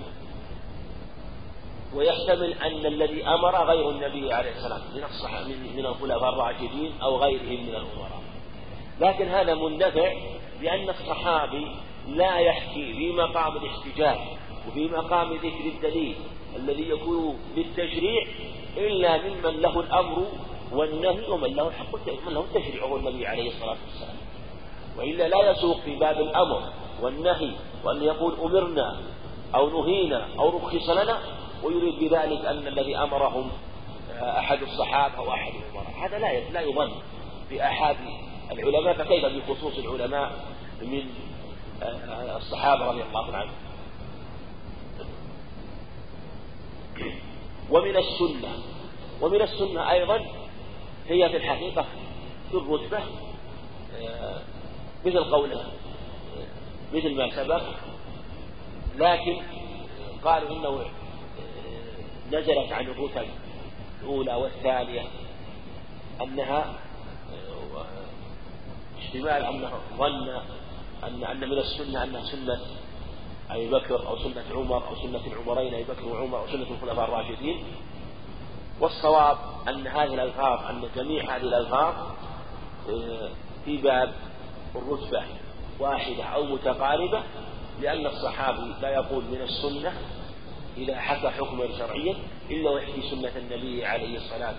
ويحتمل 1.96 2.54
أن 2.54 2.86
الذي 2.86 3.28
أمر 3.28 3.66
غير 3.66 3.90
النبي 3.90 4.34
عليه 4.34 4.52
السلام 4.52 4.82
من 4.96 5.04
الصحابة 5.04 5.56
من 5.76 5.86
الخلفاء 5.86 6.30
الراشدين 6.30 6.94
أو 7.02 7.18
غيرهم 7.18 7.64
من 7.64 7.70
الأمراء. 7.70 8.22
لكن 9.02 9.28
هذا 9.28 9.54
مندفع 9.54 10.14
لأن 10.62 10.90
الصحابي 10.90 11.68
لا 12.08 12.38
يحكي 12.38 12.94
في 12.94 13.12
مقام 13.12 13.58
الاحتجاج 13.58 14.18
وفي 14.68 14.88
مقام 14.88 15.34
ذكر 15.34 15.66
الدليل 15.76 16.16
الذي 16.56 16.90
يكون 16.90 17.40
للتشريع 17.58 18.28
إلا 18.78 19.18
ممن 19.18 19.62
له 19.62 19.80
الأمر 19.80 20.28
والنهي 20.72 21.30
ومن 21.30 21.56
له 21.56 21.68
الحق 21.68 21.96
من 22.28 22.34
له 22.34 22.42
التشريع 22.42 22.84
وهو 22.84 22.98
النبي 22.98 23.28
عليه 23.28 23.50
الصلاة 23.50 23.78
والسلام. 23.86 24.16
وإلا 24.98 25.28
لا 25.28 25.52
يسوق 25.52 25.80
في 25.80 25.96
باب 25.96 26.22
الأمر 26.22 26.62
والنهي 27.02 27.52
وأن 27.84 28.04
يقول 28.04 28.34
أمرنا 28.42 29.02
أو 29.56 29.70
نهينا 29.70 30.28
أو 30.40 30.50
رخص 30.58 30.90
لنا 30.90 31.20
ويريد 31.64 32.00
بذلك 32.00 32.46
أن 32.46 32.68
الذي 32.68 32.98
أمرهم 32.98 33.50
آه، 34.14 34.40
أحد 34.40 34.62
الصحابة 34.62 35.18
أو 35.18 35.32
أحد 35.34 35.54
الأمراء. 35.54 35.94
هذا 36.02 36.20
لا 36.20 36.50
لا 36.50 36.62
يظن 36.62 36.92
بأحد 37.50 37.96
العلماء 38.52 38.94
فكيف 38.94 39.26
بخصوص 39.26 39.78
العلماء 39.78 40.32
من 40.82 41.04
آه، 41.84 42.38
الصحابة 42.38 42.86
رضي 42.86 43.04
الله 43.04 43.36
عنهم؟ 43.36 43.54
ومن 47.72 47.98
السنة 47.98 48.50
ومن 49.22 49.42
السنة 49.42 49.92
أيضا 49.92 50.26
هي 51.08 51.30
في 51.30 51.38
الحقيقة 51.38 51.86
في 52.52 52.58
الرتبة 52.58 53.00
آه، 53.98 54.42
مثل 55.06 55.24
قوله 55.24 55.64
مثل 56.94 57.16
ما 57.16 57.36
سبق 57.36 57.62
لكن 58.98 59.38
قالوا 60.24 60.50
إنه 60.50 60.86
نزلت 62.32 62.72
عن 62.72 62.88
الرتب 62.88 63.26
الأولى 64.02 64.36
والثانية 64.36 65.04
أنها 66.22 66.74
اشتمال 69.00 69.44
أنه 69.44 69.72
ظن 69.98 70.30
أن 71.04 71.24
أن 71.24 71.50
من 71.50 71.58
السنة 71.58 72.04
أنها 72.04 72.24
سنة 72.24 72.60
أبي 73.50 73.70
بكر 73.70 74.08
أو 74.08 74.18
سنة 74.18 74.44
عمر 74.52 74.88
أو 74.88 74.96
سنة 74.96 75.22
العمرين 75.28 75.74
أبي 75.74 75.84
بكر 75.84 76.06
وعمر 76.06 76.40
أو 76.40 76.48
سنة 76.48 76.68
الخلفاء 76.72 77.06
الراشدين. 77.06 77.64
والصواب 78.80 79.38
أن 79.68 79.88
هذه 79.88 80.14
الألفاظ 80.14 80.66
أن 80.70 80.90
جميع 80.96 81.36
هذه 81.36 81.42
الألفاظ 81.42 81.94
آه، 82.90 83.30
في 83.66 83.78
باب 83.78 84.14
الرتبة 84.76 85.24
واحدة 85.80 86.24
أو 86.24 86.44
متقاربة 86.44 87.24
لأن 87.82 88.06
الصحابي 88.06 88.74
لا 88.82 88.90
يقول 88.90 89.24
من 89.24 89.42
السنة 89.42 89.94
إذا 90.78 90.96
حكى 90.96 91.30
حكما 91.30 91.78
شرعيا 91.78 92.16
إلا 92.50 92.70
ويحكي 92.70 93.02
سنة 93.10 93.32
النبي 93.38 93.86
عليه 93.86 94.18
الصلاة 94.18 94.56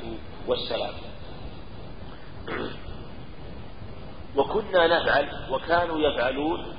والسلام. 0.47 0.93
وكنا 4.37 4.87
نفعل 4.87 5.29
وكانوا 5.51 5.99
يفعلون 5.99 6.75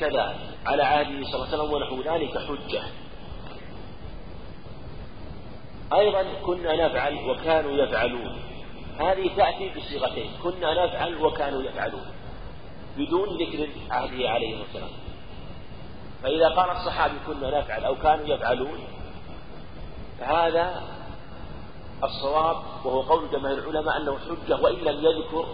كذا 0.00 0.36
على 0.66 0.82
عهده 0.82 1.24
صلى 1.24 1.34
الله 1.34 1.46
عليه 1.46 1.56
وسلم 1.56 1.72
ونحو 1.72 2.02
ذلك 2.02 2.38
حجة. 2.38 2.82
أيضا 5.92 6.24
كنا 6.46 6.86
نفعل 6.86 7.30
وكانوا 7.30 7.72
يفعلون. 7.72 8.40
هذه 8.98 9.30
تأتي 9.36 9.72
بصيغتين. 9.76 10.30
كنا 10.42 10.86
نفعل 10.86 11.24
وكانوا 11.24 11.62
يفعلون. 11.62 12.06
بدون 12.96 13.28
ذكر 13.28 13.68
عهده 13.90 14.30
عليه 14.30 14.62
السلام 14.62 14.90
فإذا 16.22 16.48
قال 16.48 16.70
الصحابي 16.70 17.14
كنا 17.26 17.58
نفعل 17.60 17.84
أو 17.84 17.96
كانوا 17.96 18.26
يفعلون 18.26 18.78
فهذا 20.18 20.82
الصواب 22.04 22.56
وهو 22.84 23.00
قول 23.00 23.30
جماهير 23.30 23.58
العلماء 23.58 23.96
أنه 23.96 24.18
حجة 24.18 24.56
وإن 24.62 24.76
لم 24.76 25.04
يذكر 25.04 25.46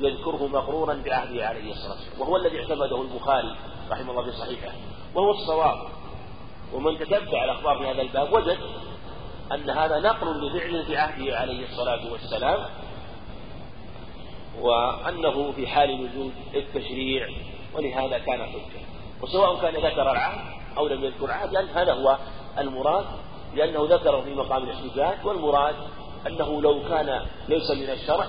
يذكره 0.00 0.46
مقرورا 0.46 0.94
بعهده 0.94 1.46
عليه 1.46 1.72
الصلاة 1.72 1.92
والسلام. 1.92 2.20
وهو 2.20 2.36
الذي 2.36 2.58
اعتمده 2.58 3.02
البخاري 3.02 3.56
رحمه 3.90 4.10
الله 4.10 4.24
في 4.24 4.32
صحيحه. 4.32 4.72
وهو 5.14 5.30
الصواب. 5.30 5.78
ومن 6.72 6.98
تتبع 6.98 7.44
الأخبار 7.44 7.78
في 7.78 7.86
هذا 7.86 8.02
الباب 8.02 8.32
وجد 8.32 8.58
أن 9.52 9.70
هذا 9.70 9.98
نقل 9.98 10.46
لفعل 10.46 10.86
في 10.86 10.96
عهده 10.96 11.38
عليه 11.38 11.64
الصلاة 11.68 12.12
والسلام 12.12 12.66
وأنه 14.60 15.52
في 15.52 15.66
حال 15.66 15.90
وجود 15.90 16.32
التشريع 16.54 17.28
ولهذا 17.74 18.18
كان 18.18 18.42
حجة. 18.46 18.80
وسواء 19.22 19.60
كان 19.60 19.74
ذكر 19.74 20.12
العهد 20.12 20.58
أو 20.78 20.88
لم 20.88 21.04
يذكر 21.04 21.24
العهد 21.24 21.52
لأن 21.52 21.68
هذا 21.68 21.92
هو 21.92 22.18
المراد 22.58 23.04
لأنه 23.54 23.86
ذكره 23.94 24.20
في 24.20 24.34
مقام 24.34 24.62
الاحتجاج 24.62 25.26
والمراد 25.26 25.74
أنه 26.26 26.62
لو 26.62 26.82
كان 26.88 27.26
ليس 27.48 27.70
من 27.70 27.90
الشرع 27.90 28.26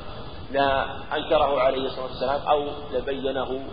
لا 0.51 0.95
أنكره 1.17 1.59
عليه 1.59 1.85
الصلاة 1.85 2.05
والسلام 2.05 2.41
أو 2.47 2.67
لبينه 2.93 3.63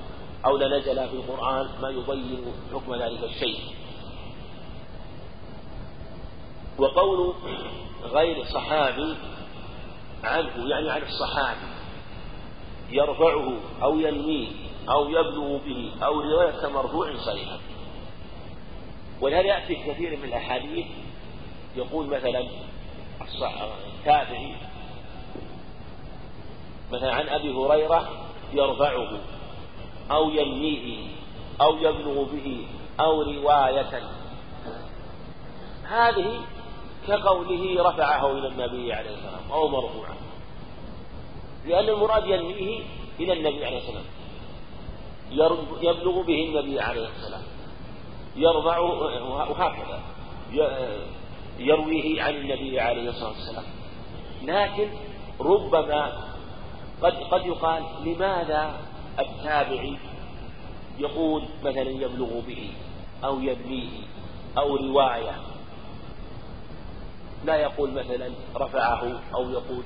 أو 0.47 0.57
لنزل 0.57 1.09
في 1.09 1.14
القرآن 1.14 1.68
ما 1.83 1.89
يبين 1.89 2.45
حكم 2.72 2.95
ذلك 2.95 3.24
الشيء. 3.24 3.59
وقول 6.79 7.35
غير 8.03 8.45
صحابي 8.45 9.16
عنه 10.24 10.68
يعني 10.68 10.91
عن 10.91 11.03
الصحابي 11.03 11.66
يرفعه 12.91 13.53
أو 13.83 13.99
ينميه 14.01 14.49
أو 14.89 15.09
يبلغ 15.09 15.57
به 15.57 15.93
أو 16.03 16.20
رواية 16.20 16.68
مرفوع 16.68 17.16
صريحة 17.16 17.59
ولهذا 19.20 19.47
يأتي 19.47 19.74
كثير 19.74 20.16
من 20.16 20.24
الأحاديث 20.24 20.87
يقول 21.77 22.07
مثلا 22.07 22.49
التابعي 23.99 24.55
مثلا 26.93 27.14
عن 27.14 27.28
أبي 27.28 27.53
هريرة 27.53 28.09
يرفعه 28.53 29.18
أو 30.11 30.30
ينميه 30.30 31.09
أو 31.61 31.76
يبلغ 31.76 32.22
به 32.22 32.66
أو 33.01 33.22
رواية. 33.22 34.03
هذه 35.84 36.41
كقوله 37.09 37.91
رفعه 37.91 38.32
إلى 38.32 38.49
النبي 38.49 38.93
عليه 38.93 39.11
السلام 39.11 39.53
أو 39.53 39.68
مرفوعا 39.68 40.14
لأن 41.66 41.89
المراد 41.89 42.26
ينميه 42.26 42.80
إلى 43.20 43.32
النبي 43.32 43.64
عليه 43.64 43.78
السلام 43.78 44.05
يبلغ 45.82 46.22
به 46.22 46.45
النبي 46.45 46.80
عليه 46.80 47.09
السلام 47.09 47.43
يرفعه 48.37 48.82
وهكذا 49.51 50.01
يرويه 51.59 52.22
عن 52.22 52.34
النبي 52.34 52.80
عليه 52.80 53.09
الصلاة 53.09 53.28
والسلام. 53.28 53.64
لكن 54.43 54.89
ربما 55.41 56.26
قد 57.03 57.12
قد 57.12 57.47
يقال 57.47 57.82
لماذا 58.05 58.74
التابعي 59.18 59.99
يقول 60.99 61.42
مثلا 61.64 61.90
يبلغ 61.90 62.40
به 62.40 62.70
أو 63.24 63.40
يبنيه 63.40 63.88
أو 64.59 64.76
رواية 64.76 65.36
لا 67.44 67.57
يقول 67.57 67.90
مثلا 67.90 68.30
رفعه 68.57 69.20
أو 69.34 69.51
يقول 69.51 69.82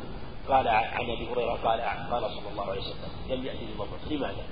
قال 0.49 0.69
عن 0.69 1.11
أبي 1.11 1.29
هريرة 1.33 1.53
قال 1.65 1.81
قال 2.11 2.31
صلى 2.31 2.51
الله 2.53 2.71
عليه 2.71 2.81
وسلم 2.81 3.11
لم 3.31 3.47
يأتي 3.47 3.67
بمفرد 3.79 4.13
لماذا؟ 4.13 4.45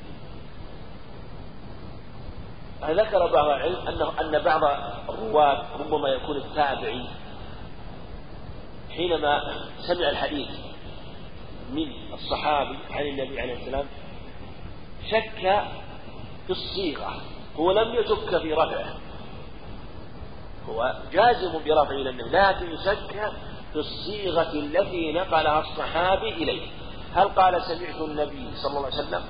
ذكر 3.02 3.32
بعض 3.32 3.44
العلم 3.46 3.88
أنه 3.88 4.20
أن 4.20 4.42
بعض 4.42 4.64
الرواة 5.08 5.62
ربما 5.80 6.08
يكون 6.08 6.36
التابعي 6.36 7.04
حينما 8.90 9.40
سمع 9.86 10.10
الحديث 10.10 10.48
من 11.72 12.14
الصحابي 12.14 12.78
عن 12.90 13.06
النبي 13.06 13.40
عليه 13.40 13.54
السلام 13.54 13.86
شك 15.10 15.64
في 16.46 16.50
الصيغة. 16.50 17.16
هو 17.56 17.72
لم 17.72 17.94
يشك 17.94 18.38
في 18.42 18.52
رفعه. 18.52 18.94
هو 20.68 20.94
جازم 21.12 21.52
برفعه 21.52 21.90
إلى 21.90 22.10
النبي 22.10 22.30
لكن 22.30 22.76
شك 22.84 23.32
في 23.72 23.78
الصيغة 23.78 24.52
التي 24.52 25.12
نقلها 25.12 25.60
الصحابي 25.60 26.28
إليه. 26.28 26.66
هل 27.14 27.28
قال 27.28 27.62
سمعت 27.62 28.00
النبي 28.00 28.50
صلى 28.56 28.70
الله 28.70 28.86
عليه 28.86 28.96
وسلم؟ 28.96 29.22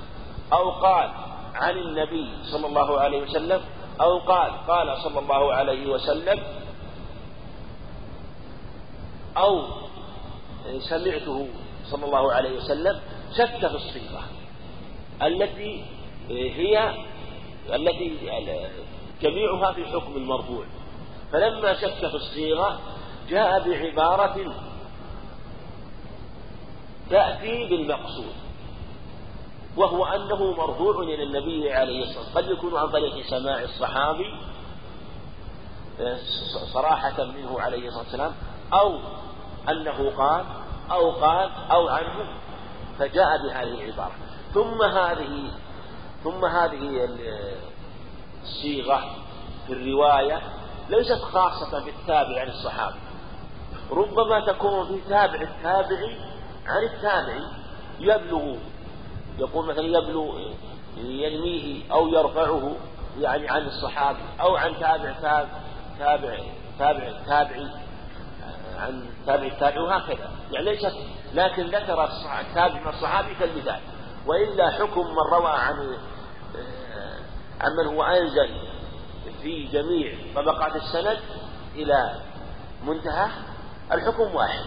أو 0.53 0.71
قال 0.71 1.11
عن 1.55 1.77
النبي 1.77 2.31
صلى 2.43 2.67
الله 2.67 2.99
عليه 2.99 3.21
وسلم؟ 3.21 3.61
أو 4.01 4.19
قال 4.19 4.51
قال 4.67 4.97
صلى 4.97 5.19
الله 5.19 5.53
عليه 5.53 5.87
وسلم. 5.87 6.39
أو 9.37 9.63
سمعته 10.79 11.47
صلى 11.91 12.05
الله 12.05 12.33
عليه 12.33 12.57
وسلم 12.57 12.99
شك 13.37 13.67
في 13.67 13.75
الصيغة 13.75 14.23
التي 15.21 15.85
هي 16.29 16.93
التي 17.73 18.17
جميعها 19.21 19.73
في 19.73 19.85
حكم 19.85 20.15
المرفوع. 20.15 20.65
فلما 21.31 21.73
شك 21.73 22.07
في 22.07 22.15
الصيغة 22.15 22.79
جاء 23.29 23.69
بعبارة 23.69 24.55
تأتي 27.09 27.65
بالمقصود 27.69 28.33
وهو 29.77 30.05
أنه 30.05 30.51
مرفوع 30.53 31.03
إلى 31.03 31.23
النبي 31.23 31.73
عليه 31.73 32.03
الصلاة 32.03 32.19
والسلام. 32.19 32.45
قد 32.45 32.51
يكون 32.51 32.77
عن 32.77 32.87
طريق 32.87 33.25
سماع 33.25 33.61
الصحابي 33.61 34.33
صراحة 36.73 37.23
منه 37.23 37.59
عليه 37.59 37.87
الصلاة 37.87 38.03
والسلام 38.03 38.33
أو 38.73 38.99
أنه 39.69 40.09
قال 40.17 40.45
أو 40.91 41.11
قال 41.11 41.51
أو 41.71 41.87
عنه 41.87 42.25
فجاء 42.99 43.37
بهذه 43.43 43.63
العبارة. 43.63 44.11
ثم 44.53 44.81
هذه 44.83 45.51
ثم 46.23 46.45
هذه 46.45 47.09
الصيغة 48.43 49.15
في 49.67 49.73
الرواية 49.73 50.41
ليست 50.89 51.21
خاصة 51.21 51.85
بالتابع 51.85 52.41
عن 52.41 52.47
الصحابي 52.47 52.99
ربما 53.91 54.45
تكون 54.47 54.87
في 54.87 55.09
تابع 55.09 55.41
التابعي 55.41 56.17
عن 56.67 56.83
التابعي 56.83 57.43
يبلغ 57.99 58.55
يقول 59.39 59.65
مثلا 59.65 59.85
يبلغ 59.85 60.39
ينميه 60.97 61.91
أو 61.91 62.07
يرفعه 62.07 62.75
يعني 63.19 63.49
عن 63.49 63.61
الصحابي 63.61 64.19
أو 64.41 64.55
عن 64.55 64.79
تابع 64.79 65.11
تابع 65.21 65.47
تابع 65.99 66.37
تابع 66.79 67.11
تابعي 67.27 67.67
عن 68.79 69.05
تابع 69.25 69.47
التابع 69.47 69.81
وهكذا. 69.81 70.31
يعني 70.51 70.65
ليست 70.65 70.93
لكن 71.33 71.65
ذكر 71.65 72.03
التابع 72.41 72.79
من 72.81 72.87
الصحابي 72.87 73.35
كالمثال. 73.35 73.79
وإلا 74.25 74.69
حكم 74.69 75.01
من 75.01 75.33
روى 75.33 75.51
عن 75.51 75.97
عن 77.61 77.71
من 77.79 77.95
هو 77.95 78.03
أنزل 78.03 78.49
في 79.41 79.63
جميع 79.63 80.13
طبقات 80.35 80.75
السند 80.75 81.19
إلى 81.75 82.21
منتهى 82.83 83.27
الحكم 83.91 84.35
واحد. 84.35 84.65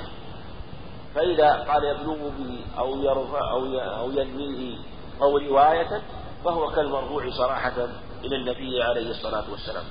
فإذا 1.14 1.52
قال 1.52 1.84
يبلغ 1.84 2.28
به 2.28 2.64
أو 2.78 3.02
يرفع 3.02 3.50
أو 3.50 3.78
أو 3.78 4.10
ينميه 4.10 4.78
أو 5.22 5.38
رواية 5.38 6.02
فهو 6.44 6.70
كالمرفوع 6.70 7.30
صراحة 7.30 7.88
إلى 8.24 8.36
النبي 8.36 8.82
عليه 8.82 9.10
الصلاة 9.10 9.50
والسلام. 9.50 9.84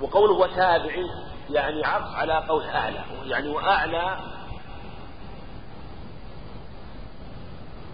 وقوله 0.00 0.32
وتابع 0.32 0.92
يعني 1.50 1.84
عطف 1.84 2.14
على 2.14 2.46
قول 2.48 2.64
أعلى 2.64 3.04
يعني 3.24 3.48
وأعلى 3.48 4.18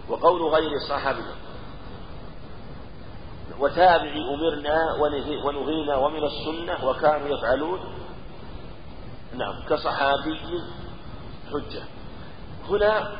وقول 0.09 0.41
غير 0.41 0.69
صاحبه 0.89 1.25
وتابع 3.59 4.13
أمرنا 4.33 4.93
ونهينا 5.45 5.95
ومن 5.95 6.23
السنة 6.23 6.85
وكانوا 6.85 7.27
يفعلون. 7.27 7.79
نعم 9.33 9.65
كصحابي 9.69 10.39
حجة. 11.51 11.83
هنا 12.69 13.11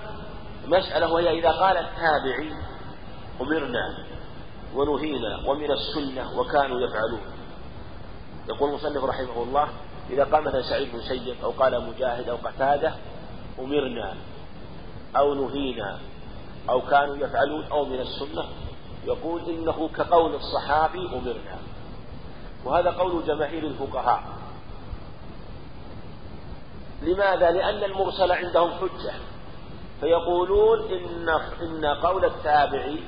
مسألة 0.68 1.12
وهي 1.12 1.40
إذا 1.40 1.52
قال 1.52 1.78
التابعي 1.78 2.52
أمرنا 3.42 4.06
ونهينا 4.76 5.50
ومن 5.50 5.72
السنة 5.72 6.40
وكانوا 6.40 6.80
يفعلون. 6.80 7.41
يقول 8.50 8.70
المصنف 8.70 9.04
رحمه 9.04 9.44
الله 9.44 9.68
إذا 10.10 10.24
قال 10.24 10.44
مثلا 10.44 10.62
سعيد 10.62 10.92
بن 10.92 11.02
سيد 11.02 11.36
أو 11.44 11.52
قال 11.52 11.88
مجاهد 11.88 12.30
أو 12.30 12.36
قتادة 12.36 12.94
أمرنا 13.60 14.16
أو 15.16 15.34
نهينا 15.34 16.00
أو 16.70 16.82
كانوا 16.82 17.18
يفعلون 17.18 17.64
أو 17.72 17.86
من 17.86 18.00
السنة. 18.00 18.46
يقول 19.06 19.42
إنه 19.50 19.90
كقول 19.96 20.36
الصحابي 20.36 21.00
أمرنا. 21.00 21.58
وهذا 22.66 22.90
قول 22.90 23.26
جماهير 23.26 23.64
الفقهاء. 23.64 24.24
لماذا؟ 27.02 27.52
لأن 27.52 27.84
المرسل 27.84 28.32
عندهم 28.32 28.72
حجة. 28.72 29.14
فيقولون 30.02 30.80
إن 30.80 31.30
إن 31.62 31.86
قول 31.86 32.26
التابعي 32.26 33.00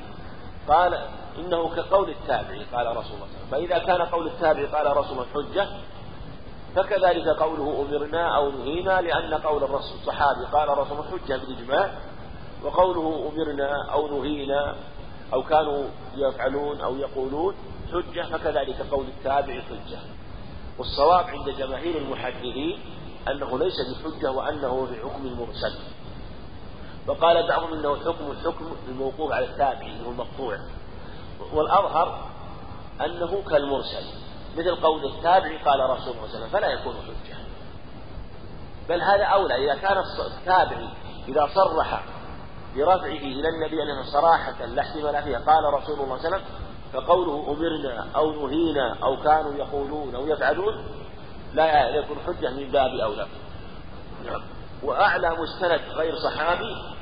قال 0.68 1.06
إنه 1.40 1.76
كقول 1.76 2.10
التابعي 2.10 2.64
قال 2.74 2.98
رسول 2.98 3.16
الله 3.16 3.28
فإذا 3.52 3.78
كان 3.78 4.02
قول 4.02 4.28
التابعي 4.28 4.66
قال 4.66 4.98
رسول 4.98 5.12
الله 5.12 5.26
حجة 5.34 5.68
فكذلك 6.76 7.28
قوله 7.28 7.86
أمرنا 7.90 8.38
أو 8.38 8.52
نهينا 8.52 9.02
لأن 9.02 9.34
قول 9.34 9.64
الرسول 9.64 9.98
الصحابي 10.02 10.46
قال 10.54 10.78
رسول 10.78 10.98
الله 10.98 11.12
حجة 11.12 11.38
بالإجماع 11.38 11.92
وقوله 12.64 13.32
أمرنا 13.34 13.92
أو 13.92 14.08
نهينا 14.08 14.76
أو 15.34 15.44
كانوا 15.44 15.84
يفعلون 16.16 16.82
أو 16.82 16.96
يقولون 16.96 17.56
حجة 17.92 18.22
فكذلك 18.22 18.82
قول 18.92 19.06
التابع 19.06 19.62
حجة. 19.62 20.00
والصواب 20.78 21.26
عند 21.26 21.50
جماهير 21.50 21.98
المحدثين 21.98 22.80
أنه 23.28 23.60
ليس 23.60 23.74
بحجة 23.90 24.32
وأنه 24.32 24.86
في 24.86 25.02
حكم 25.02 25.26
المرسل. 25.26 25.74
وقال 27.08 27.48
بعضهم 27.48 27.74
إنه 27.74 27.96
حكم 27.96 28.32
الحكم 28.32 28.66
الموقوف 28.90 29.32
على 29.32 29.46
التابع 29.46 29.88
هو 30.06 30.12
المقطوع. 30.12 30.58
والأظهر 31.54 32.30
أنه 33.06 33.44
كالمرسل 33.50 34.06
مثل 34.58 34.76
قول 34.76 35.06
التابع 35.06 35.64
قال 35.66 35.90
رسول 35.90 36.14
الله 36.14 36.28
صلى 36.28 36.36
الله 36.36 36.48
عليه 36.48 36.48
وسلم 36.48 36.50
فلا 36.50 36.68
يكون 36.68 36.94
حجة. 36.94 37.38
بل 38.90 39.02
هذا 39.02 39.24
أولى 39.24 39.56
إذا 39.66 39.82
كان 39.82 39.98
التابع 40.38 40.88
إذا 41.28 41.50
صرح 41.56 42.04
برفعه 42.76 43.06
إلى 43.06 43.50
النبي 43.50 43.84
أنه 43.84 44.04
صراحة 44.04 44.66
لا 44.66 44.82
احتمال 44.82 45.24
فيها 45.24 45.40
قال 45.40 45.74
رسول 45.74 46.00
الله 46.00 46.18
صلى 46.18 46.28
الله 46.28 46.38
عليه 46.38 46.38
وسلم 46.38 46.44
فقوله 46.94 47.54
أمرنا 47.54 48.08
أو 48.16 48.32
نهينا 48.32 48.98
أو 49.04 49.18
كانوا 49.18 49.54
يقولون 49.54 50.16
أو 50.16 50.28
يفعلون 50.28 50.86
لا 51.54 51.90
يكون 51.90 52.18
حجة 52.28 52.50
من 52.50 52.72
باب 52.72 52.92
أولى. 52.92 53.28
نعم. 54.26 54.42
وأعلى 54.84 55.30
مستند 55.30 55.82
غير 55.90 56.16
صحابي 56.16 56.93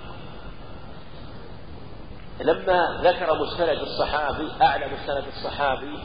لما 2.39 3.01
ذكر 3.03 3.35
مستند 3.35 3.79
الصحابي 3.79 4.51
أعلى 4.61 4.85
مستند 4.85 5.23
الصحابي 5.27 5.99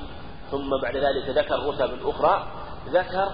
ثم 0.51 0.71
بعد 0.83 0.97
ذلك 0.97 1.29
ذكر 1.29 1.67
رتب 1.67 2.09
أخرى 2.09 2.47
ذكر 2.89 3.33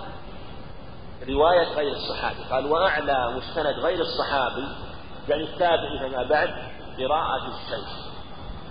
رواية 1.29 1.75
غير 1.75 1.93
الصحابي. 1.93 2.45
قال 2.51 2.67
وأعلى 2.67 3.35
مستند 3.37 3.79
غير 3.79 4.01
الصحابي 4.01 4.69
يعني 5.29 5.43
التابع 5.43 5.99
فما 6.01 6.23
بعد 6.23 6.49
قراءة 6.99 7.49
الشيخ. 7.49 7.89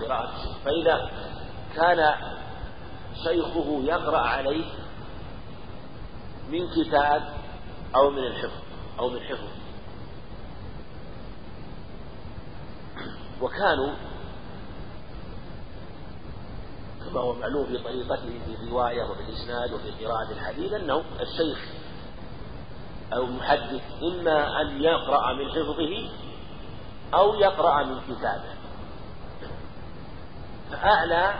قراءة 0.02 0.30
الشيخ. 0.36 0.58
فإذا 0.66 1.10
كان 1.76 2.16
شيخه 3.24 3.82
يقرأ 3.84 4.20
عليه 4.20 4.66
من 6.50 6.68
كتاب 6.70 7.34
أو 7.96 8.10
من 8.10 8.24
الحفظ 8.24 8.62
أو 9.00 9.10
من 9.10 9.20
حفظ 9.20 9.48
وكانوا 13.42 13.94
كما 17.10 17.22
هو 17.22 17.34
معلوم 17.34 17.66
في 17.66 17.78
طريقته 17.78 18.40
في 18.46 18.64
الرواية 18.64 19.04
وفي 19.04 19.22
الإسناد 19.22 19.74
وفي 19.74 20.06
قراءة 20.06 20.32
الحديث 20.32 20.74
أنه 20.74 21.04
الشيخ 21.20 21.60
أو 23.14 23.24
المحدث 23.24 23.82
إما 24.04 24.62
أن 24.62 24.84
يقرأ 24.84 25.34
من 25.34 25.50
حفظه 25.50 26.10
أو 27.14 27.36
يقرأ 27.36 27.84
من 27.84 28.02
كتابه. 28.02 28.54
فأعلى 30.72 31.34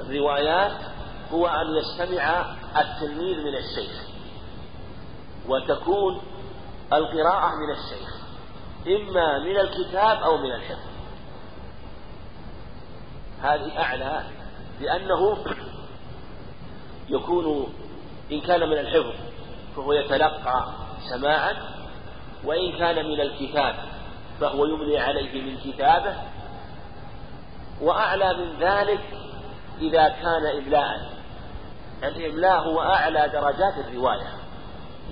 الروايات 0.00 0.76
هو 1.32 1.46
أن 1.46 1.66
يستمع 1.76 2.54
التلميذ 2.76 3.36
من 3.36 3.54
الشيخ 3.56 4.02
وتكون 5.48 6.22
القراءة 6.92 7.50
من 7.54 7.70
الشيخ 7.70 8.16
إما 8.86 9.38
من 9.38 9.56
الكتاب 9.60 10.22
أو 10.22 10.36
من 10.36 10.52
الحفظ. 10.52 10.95
هذه 13.42 13.78
أعلى 13.78 14.22
لأنه 14.80 15.36
يكون 17.08 17.72
إن 18.32 18.40
كان 18.40 18.60
من 18.60 18.78
الحفظ 18.78 19.14
فهو 19.76 19.92
يتلقى 19.92 20.72
سماعا 21.10 21.56
وإن 22.44 22.78
كان 22.78 23.06
من 23.06 23.20
الكتاب 23.20 23.74
فهو 24.40 24.64
يملي 24.66 24.98
عليه 24.98 25.42
من 25.42 25.56
كتابه. 25.56 26.14
وأعلى 27.80 28.34
من 28.34 28.58
ذلك 28.60 29.00
إذا 29.80 30.08
كان 30.08 30.46
إملاء 30.46 31.16
الإملاء 32.04 32.60
هو 32.60 32.80
أعلى 32.80 33.28
درجات 33.28 33.74
الرواية 33.88 34.28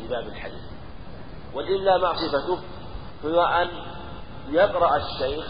في 0.00 0.08
باب 0.08 0.26
الحديث. 0.26 0.62
والإملاء 1.54 1.98
مع 1.98 2.12
صفته 2.14 2.58
هو 3.24 3.42
أن 3.42 3.68
يقرأ 4.50 4.96
الشيخ 4.96 5.46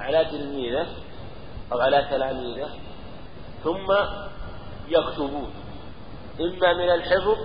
على 0.00 0.24
تلميذه 0.24 0.86
أو 1.72 1.80
على 1.80 2.06
تلاميذه 2.10 2.70
ثم 3.64 3.92
يكتبون. 4.88 5.50
إما 6.40 6.72
من 6.72 6.90
الحفظ 6.90 7.38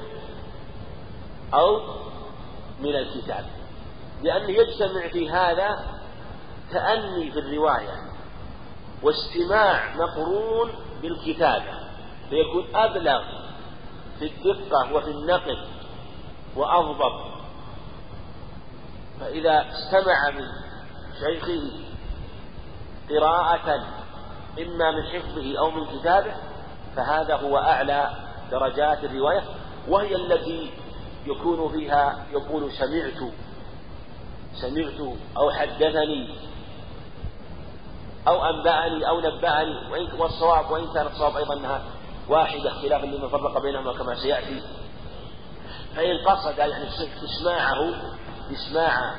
أو 1.54 1.82
من 2.80 2.96
الكتاب. 2.96 3.46
لأنه 4.24 4.50
يجتمع 4.50 5.08
في 5.08 5.30
هذا 5.30 5.86
تأني 6.72 7.32
في 7.32 7.40
الرواية 7.40 7.94
واستماع 9.04 9.96
مقرون 9.96 10.72
بالكتابة 11.02 11.74
فيكون 12.30 12.76
أبلغ 12.76 13.24
في 14.20 14.26
الدقة 14.26 14.94
وفي 14.94 15.12
النقل 15.12 15.68
وأضبط. 16.56 17.28
فإذا 19.20 19.66
استمع 19.72 20.30
من 20.30 20.48
شيخه 21.20 21.88
قراءة 23.10 23.88
إما 24.62 24.92
من 24.92 25.04
حفظه 25.04 25.60
أو 25.60 25.72
من 25.72 26.00
كتابه 26.00 26.34
فهذا 26.96 27.36
هو 27.36 27.58
أعلى 27.58 28.10
درجات 28.52 29.04
الرواية 29.04 29.44
وهي 29.88 30.16
التي 30.16 30.72
يكون 31.26 31.72
فيها 31.72 32.26
يقول 32.32 32.72
سمعت 32.72 33.32
سمعت 34.54 35.16
أو 35.38 35.52
حدثني 35.52 36.36
أو 38.28 38.46
أنبأني 38.46 39.08
أو 39.10 39.20
نبأني 39.20 39.92
وإن 39.92 40.20
والصواب 40.20 40.72
وإن 40.72 40.94
كان 40.94 41.08
الصواب 41.08 41.38
أيضا 41.38 41.54
أنها 41.54 41.82
واحدة 42.30 42.72
اختلافا 42.72 43.06
لمن 43.06 43.28
فرق 43.28 43.62
بينهما 43.62 43.94
كما 43.94 44.16
سيأتي. 44.16 44.62
فإن 45.96 46.18
قصد 46.18 46.58
يعني 46.58 46.74
إسماعه 47.24 47.94
إسماع 48.52 49.16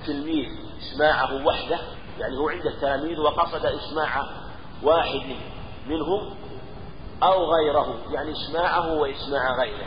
التلميذ 0.00 0.48
إسماعه 0.80 1.46
وحده 1.46 1.78
يعني 2.18 2.36
هو 2.36 2.48
عند 2.48 2.66
التلاميذ 2.66 3.20
وقصد 3.20 3.66
إسماع 3.66 4.22
واحد 4.82 5.36
منهم 5.86 6.36
أو 7.22 7.52
غيره 7.52 7.96
يعني 8.10 8.32
إسماعه 8.32 8.92
وإسماع 8.92 9.52
غيره. 9.60 9.86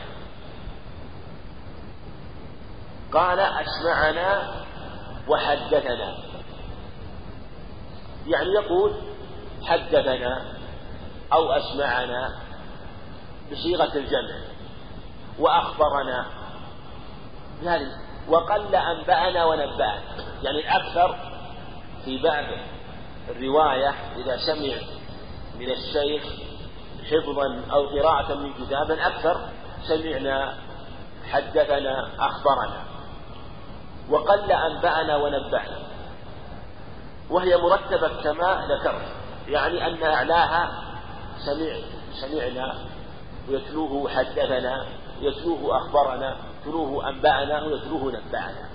قال 3.13 3.39
أسمعنا 3.39 4.53
وحدثنا. 5.27 6.17
يعني 8.27 8.49
يقول 8.49 8.93
حدثنا 9.63 10.45
أو 11.34 11.51
أسمعنا 11.51 12.36
بصيغة 13.51 13.97
الجمع 13.97 14.39
وأخبرنا. 15.39 16.25
يعني 17.63 17.86
وقل 18.30 18.75
أنبأنا 18.75 19.45
ونبأنا 19.45 20.01
يعني 20.43 20.59
الأكثر 20.59 21.28
في 22.06 22.18
باب 22.18 22.45
الرواية 23.30 23.89
إذا 24.16 24.38
سمع 24.38 24.76
من 25.60 25.72
الشيخ 25.72 26.24
حفظا 27.12 27.62
أو 27.72 27.88
قراءة 27.88 28.34
من 28.36 28.54
كتاب 28.54 28.91
أكثر 28.91 29.50
سمعنا 29.88 30.58
حدثنا 31.32 32.10
أخبرنا. 32.20 32.84
وقل 34.10 34.52
أنبأنا 34.52 35.16
ونبأنا 35.16 35.80
وهي 37.30 37.58
مرتبة 37.58 38.22
كما 38.24 38.68
ذكرت 38.70 39.06
يعني 39.47 39.88
أن 39.88 40.04
أعلاها 40.04 40.72
سمع 41.45 41.76
سمعنا 42.22 42.76
ويتلوه 43.50 44.10
حدثنا 44.10 44.86
يتلوه 45.22 45.78
أخبرنا 45.78 46.38
يتلوه 46.62 47.10
أنبأنا 47.10 47.64
ويتلوه 47.64 48.12
نبأنا 48.12 48.68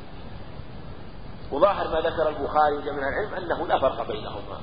وظاهر 1.53 1.89
ما 1.89 2.01
ذكر 2.01 2.29
البخاري 2.29 2.93
من 2.93 2.99
العلم 2.99 3.35
أنه 3.35 3.67
لا 3.67 3.79
فرق 3.79 4.09
بينهما. 4.09 4.59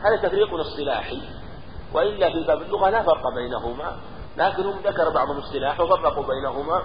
هذا 0.00 0.28
تفريق 0.28 0.54
اصطلاحي 0.54 1.22
وإلا 1.94 2.30
في 2.30 2.44
باب 2.46 2.62
اللغة 2.62 2.90
لا 2.90 3.02
فرق 3.02 3.22
بينهما 3.34 3.96
لكنهم 4.36 4.78
ذكر 4.84 5.10
بعضهم 5.10 5.38
اصطلاح 5.38 5.80
وفرقوا 5.80 6.24
بينهما. 6.24 6.82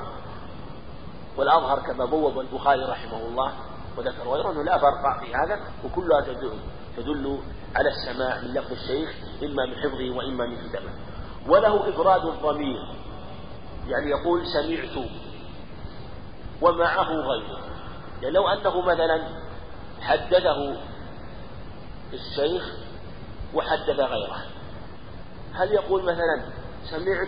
والأظهر 1.37 1.79
كما 1.79 2.05
بوب 2.05 2.39
البخاري 2.39 2.83
رحمه 2.85 3.17
الله 3.17 3.51
وذكر 3.97 4.29
غيره 4.29 4.51
أنه 4.51 4.63
لا 4.63 4.77
فرق 4.77 5.19
في 5.19 5.35
هذا 5.35 5.59
وكلها 5.85 6.21
تدل 6.21 6.59
تدل 6.97 7.39
على 7.75 7.89
السماع 7.89 8.41
من 8.41 8.53
لفظ 8.53 8.71
الشيخ 8.71 9.09
إما 9.43 9.65
من 9.65 9.75
حفظه 9.75 10.17
وإما 10.17 10.45
من 10.45 10.69
كتابه. 10.69 10.89
وله 11.47 11.89
إفراد 11.89 12.25
الضمير 12.25 12.95
يعني 13.87 14.09
يقول 14.09 14.41
سمعت 14.47 15.05
ومعه 16.61 17.09
غيره. 17.09 17.72
يعني 18.23 18.35
لو 18.35 18.47
أنه 18.47 18.81
مثلا 18.81 19.21
حدثه 20.01 20.77
الشيخ 22.13 22.73
وحدث 23.53 23.99
غيره 23.99 24.41
هل 25.53 25.71
يقول 25.71 26.03
مثلا 26.03 26.41
سمعت 26.85 27.27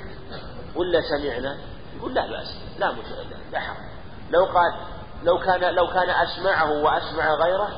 ولا 0.76 1.02
سمعنا؟ 1.02 1.58
يقول 1.98 2.14
لا 2.14 2.28
بأس 2.28 2.58
لا 2.80 2.92
مشكلة 2.92 3.38
لا 3.52 3.60
حرج. 3.60 3.78
لو 4.30 4.46
قال 4.46 4.74
لو 5.24 5.40
كان 5.40 5.74
لو 5.74 5.88
كان 5.88 6.10
أسمعه 6.10 6.72
وأسمع 6.72 7.34
غيره 7.34 7.70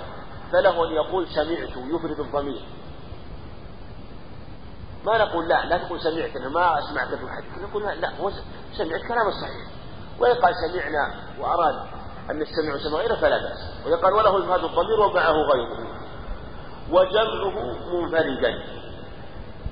فله 0.52 0.88
أن 0.88 0.92
يقول 0.92 1.28
سمعت 1.28 1.70
يفرد 1.78 2.20
الضمير. 2.20 2.66
ما 5.06 5.18
نقول 5.18 5.48
لا 5.48 5.66
لا 5.66 5.78
تقول 5.78 6.02
سمعت 6.02 6.36
أنا 6.36 6.50
ما 6.50 6.80
أسمعت 6.80 7.08
في 7.08 7.24
الحديث 7.24 7.70
نقول 7.70 7.84
لا, 7.84 7.96
لا 7.96 8.16
هو 8.20 8.32
سمعت 8.78 9.02
كلام 9.02 9.28
الصحيح 9.28 9.68
وإن 10.20 10.34
قال 10.36 10.54
سمعنا 10.70 11.16
وأراد 11.40 11.88
أن 12.32 12.40
نستمع 12.40 12.78
سمع 12.78 13.00
غيره 13.00 13.16
فلا 13.16 13.38
بأس. 13.38 13.86
وإن 13.86 13.96
قال 13.96 14.14
وله 14.14 14.44
إفراد 14.44 14.64
الضمير 14.64 15.00
ومعه 15.00 15.32
غيره. 15.32 15.88
وجمعه 16.92 17.76
منفردا. 17.94 18.64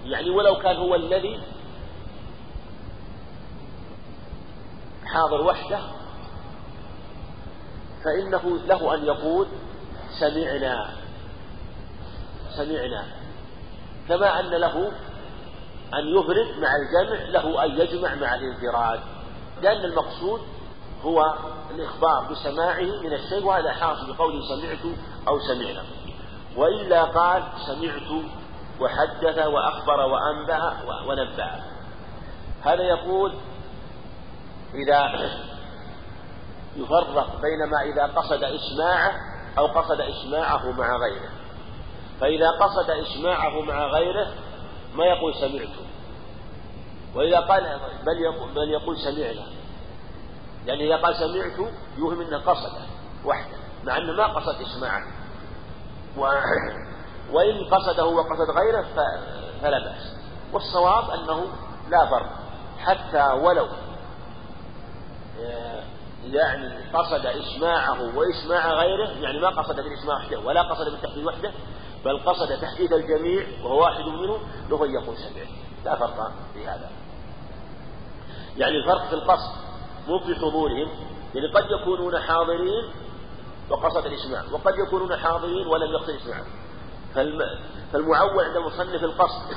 يعني 0.04 0.30
ولو 0.30 0.56
كان 0.60 0.76
هو 0.76 0.96
الذي 0.96 1.42
حاضر 5.06 5.42
وحده 5.42 5.80
فإنه 8.04 8.60
له 8.66 8.96
أن 8.96 9.06
يقول 9.06 9.48
سمعنا 10.20 10.90
سمعنا. 12.58 13.06
كما 14.10 14.40
أن 14.40 14.50
له 14.50 14.92
أن 15.94 16.08
يفرد 16.08 16.60
مع 16.60 16.70
الجمع 16.76 17.26
له 17.30 17.66
أن 17.66 17.82
يجمع 17.82 18.16
مع 18.16 18.36
الانفراد. 18.36 19.00
لأن 19.62 19.86
المقصود 19.86 20.42
هو 21.06 21.34
الإخبار 21.72 22.32
بسماعه 22.32 23.02
من 23.04 23.14
الشيء 23.14 23.46
وهذا 23.46 23.72
حاصل 23.72 24.14
بقوله 24.14 24.40
سمعت 24.56 24.96
أو 25.28 25.40
سمعنا. 25.40 25.84
وإلا 26.58 27.04
قال 27.04 27.44
سمعت 27.66 28.24
وحدث 28.80 29.46
وأخبر 29.48 30.00
وأنبأ 30.00 30.78
ونبأ 31.08 31.64
هذا 32.62 32.84
يقول 32.84 33.34
إذا 34.74 35.30
يفرق 36.76 37.42
بين 37.42 37.70
ما 37.72 37.82
إذا 37.82 38.14
قصد 38.16 38.44
إسماعه 38.44 39.14
أو 39.58 39.66
قصد 39.68 40.02
إسماعه 40.02 40.72
مع 40.72 40.98
غيره. 40.98 41.30
فإذا 42.20 42.52
قصد 42.52 42.90
إسماعه 42.90 43.62
مع 43.62 43.88
غيره 43.88 44.28
ما 44.96 45.06
يقول 45.06 45.36
سمعت. 45.36 45.76
وإذا 47.16 47.40
قال 47.40 47.80
بل 48.06 48.22
يقول, 48.22 48.50
بل 48.54 48.70
يقول 48.70 48.98
سمعنا. 48.98 49.55
يعني 50.66 50.88
إذا 50.88 51.04
قال 51.04 51.16
سمعت 51.16 51.72
يوهم 51.98 52.22
أنه 52.22 52.38
قصده 52.38 52.82
وحده 53.26 53.58
مع 53.84 53.98
أنه 53.98 54.14
ما 54.14 54.28
قصد 54.28 54.62
إسماعه. 54.62 55.04
و... 56.18 56.22
وإن 57.34 57.66
قصده 57.72 58.06
وقصد 58.06 58.50
غيره 58.50 58.86
فلا 59.62 59.80
بأس. 59.80 60.16
والصواب 60.54 61.10
أنه 61.10 61.48
لا 61.90 62.06
فرق 62.06 62.30
حتى 62.80 63.24
ولو 63.44 63.68
يعني 66.26 66.92
قصد 66.94 67.26
إسماعه 67.26 68.18
وإسماع 68.18 68.72
غيره 68.74 69.10
يعني 69.10 69.40
ما 69.40 69.50
قصد 69.50 69.76
بالإسماع 69.76 70.16
وحده 70.16 70.40
ولا 70.40 70.62
قصد 70.62 70.92
بالتحديد 70.92 71.26
وحده 71.26 71.52
بل 72.06 72.20
قصد 72.26 72.60
تحديد 72.62 72.94
الجميع 72.94 73.46
وهو 73.64 73.82
واحد 73.82 74.06
منه 74.06 74.40
له 74.70 74.86
أن 74.86 74.94
يقول 74.94 75.18
سمعت. 75.18 75.48
لا 75.86 75.96
فرق 75.96 76.32
في 76.54 76.68
هذا. 76.68 76.90
يعني 78.58 78.78
الفرق 78.78 79.08
في 79.08 79.14
القصد. 79.14 79.52
في 80.06 80.36
حضورهم 80.36 80.90
يعني 81.36 81.48
قد 81.48 81.66
يكونون 81.82 82.20
حاضرين 82.20 82.84
وقصد 83.70 84.06
الإسماع 84.06 84.44
وقد 84.52 84.74
يكونون 84.88 85.18
حاضرين 85.18 85.68
ولم 85.68 85.92
يقصد 85.92 86.10
الإسماع 86.10 86.42
فالمعول 87.94 88.46
عند 88.46 88.56
المصنف 88.56 89.04
القصد 89.04 89.56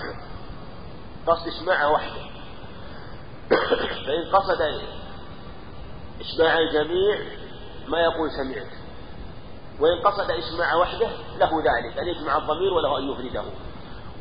قصد 1.26 1.46
إسماعه 1.46 1.92
وحده. 1.92 2.20
فإن 4.06 4.30
قصد 4.32 4.80
إسماع 6.20 6.58
الجميع 6.58 7.18
ما 7.88 8.00
يقول 8.00 8.30
سمعت. 8.30 8.72
وإن 9.80 10.02
قصد 10.04 10.30
إسماع 10.30 10.74
وحده 10.74 11.08
له 11.38 11.58
ذلك 11.58 11.98
أن 11.98 12.08
يجمع 12.08 12.36
الضمير 12.36 12.72
وله 12.72 12.98
أن 12.98 13.10
يفرده. 13.10 13.44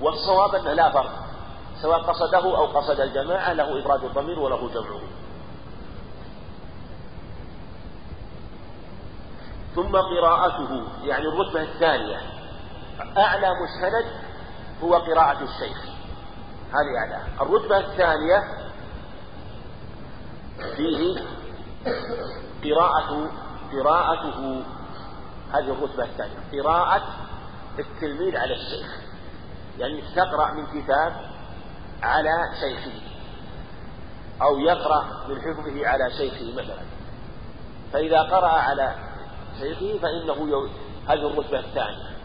والصواب 0.01 0.55
أنه 0.55 0.73
لا 0.73 0.91
فرق 0.91 1.27
سواء 1.81 2.01
قصده 2.01 2.57
أو 2.57 2.65
قصد 2.65 2.99
الجماعة 2.99 3.53
له 3.53 3.79
إفراد 3.79 4.03
الضمير 4.03 4.39
وله 4.39 4.69
جمعه. 4.73 5.01
ثم 9.75 9.95
قراءته 9.95 10.87
يعني 11.03 11.25
الرتبة 11.27 11.61
الثانية. 11.61 12.21
أعلى 13.17 13.47
مستند 13.63 14.11
هو 14.83 14.95
قراءة 14.95 15.43
الشيخ. 15.43 15.77
هذه 16.69 16.97
أعلى. 16.97 17.21
الرتبة 17.41 17.77
الثانية 17.77 18.43
فيه 20.75 21.21
قراءة 22.63 23.29
قراءته 23.73 24.63
هذه 25.53 25.71
الرتبة 25.71 26.03
الثانية 26.03 26.61
قراءة 26.61 27.03
التلميذ 27.79 28.37
على 28.37 28.53
الشيخ. 28.53 28.97
يعني 29.79 30.03
تقرأ 30.15 30.51
من 30.51 30.65
كتاب 30.65 31.13
على 32.03 32.33
شيخه. 32.59 33.01
أو 34.41 34.59
يقرأ 34.59 35.25
من 35.27 35.41
حفظه 35.41 35.87
على 35.87 36.11
شيخه 36.17 36.53
مثلا. 36.53 36.83
فإذا 37.93 38.21
قرأ 38.21 38.51
على 38.51 39.06
شيخه 39.59 39.99
فإنه 39.99 40.69
هذه 41.07 41.27
الرتبة 41.27 41.59
الثانية. 41.59 42.17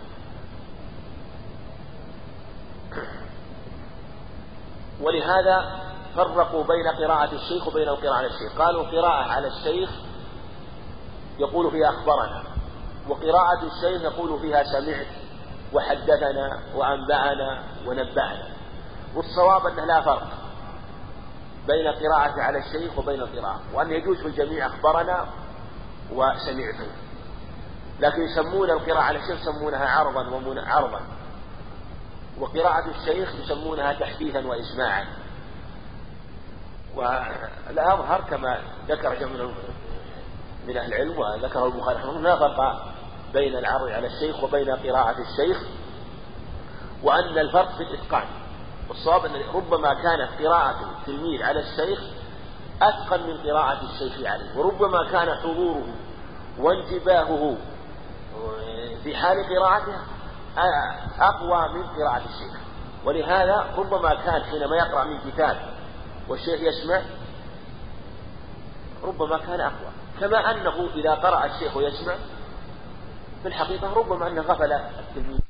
ولهذا 5.00 5.80
فرقوا 6.16 6.64
بين 6.64 6.88
قراءة 6.88 7.34
الشيخ 7.34 7.68
وبين 7.68 7.88
القراءة 7.88 8.14
على 8.14 8.26
الشيخ. 8.26 8.58
قالوا 8.58 8.82
قراءة 8.82 9.30
على 9.32 9.46
الشيخ 9.46 9.90
يقول 11.38 11.70
فيها 11.70 11.88
أخبرنا 11.88 12.42
وقراءة 13.08 13.62
الشيخ 13.62 14.02
يقول 14.02 14.40
فيها 14.40 14.62
سمعت 14.64 15.06
وحدثنا 15.72 16.62
وأنبأنا 16.74 17.62
ونبأنا 17.86 18.48
والصواب 19.16 19.66
أنه 19.66 19.84
لا 19.84 20.00
فرق 20.00 20.28
بين 21.66 21.86
قراءة 21.88 22.40
على 22.40 22.58
الشيخ 22.58 22.98
وبين 22.98 23.20
القراءة 23.20 23.60
وأن 23.74 23.90
يجوز 23.90 24.16
في 24.18 24.26
الجميع 24.26 24.66
أخبرنا 24.66 25.26
وسمعت 26.12 26.74
لكن 28.03 28.22
يسمون 28.22 28.70
القراءة 28.70 29.03
على 29.03 29.18
الشيخ 29.18 29.40
يسمونها 29.40 29.88
عرضا 29.88 30.61
عرضا. 30.66 31.00
وقراءة 32.40 32.90
الشيخ 32.90 33.34
يسمونها 33.34 33.92
تحديثا 33.92 34.46
وإسماعا 34.46 35.07
والأظهر 36.96 38.20
كما 38.30 38.61
ذكر 38.88 39.14
جمع 39.14 39.50
من 40.66 40.76
أهل 40.76 40.94
العلم 40.94 41.18
وذكره 41.18 41.66
البخاري 41.66 41.96
رحمه 41.98 42.11
الله 42.11 42.20
لا 42.20 42.38
فرق 42.38 42.92
بين 43.32 43.57
العرض 43.57 43.88
على 43.88 44.07
الشيخ 44.07 44.44
وبين 44.44 44.70
قراءة 44.70 45.16
الشيخ. 45.20 45.62
وأن 47.03 47.38
الفرق 47.38 47.76
في 47.76 47.82
الإتقان. 47.82 48.26
والصواب 48.88 49.24
أن 49.24 49.32
ربما 49.55 49.94
كانت 49.94 50.28
قراءة 50.40 50.90
التلميذ 50.98 51.42
على 51.42 51.61
الشيخ 51.61 52.00
أتقن 52.82 53.26
من 53.26 53.50
قراءة 53.50 53.80
الشيخ 53.84 54.30
عليه. 54.30 54.59
وربما 54.59 55.11
كان 55.11 55.34
حضوره 55.34 55.86
وانتباهه 56.59 57.57
في 59.04 59.16
حال 59.16 59.36
قراءته 59.48 59.96
أقوى 61.18 61.68
من 61.74 61.82
قراءة 61.82 62.22
الشيخ. 62.24 62.60
ولهذا 63.04 63.74
ربما 63.76 64.14
كان 64.14 64.42
حينما 64.42 64.76
يقرأ 64.76 65.04
من 65.04 65.30
كتاب 65.30 65.56
والشيخ 66.28 66.60
يسمع 66.60 67.02
ربما 69.02 69.38
كان 69.38 69.60
أقوى. 69.60 69.90
كما 70.20 70.50
أنه 70.50 70.88
إذا 70.94 71.14
قرأ 71.14 71.44
الشيخ 71.44 71.76
ويسمع 71.76 72.14
في 73.42 73.48
الحقيقة 73.48 73.94
ربما 73.94 74.28
أنه 74.28 74.42
غفل 74.42 74.72
التلميذ. 74.72 75.41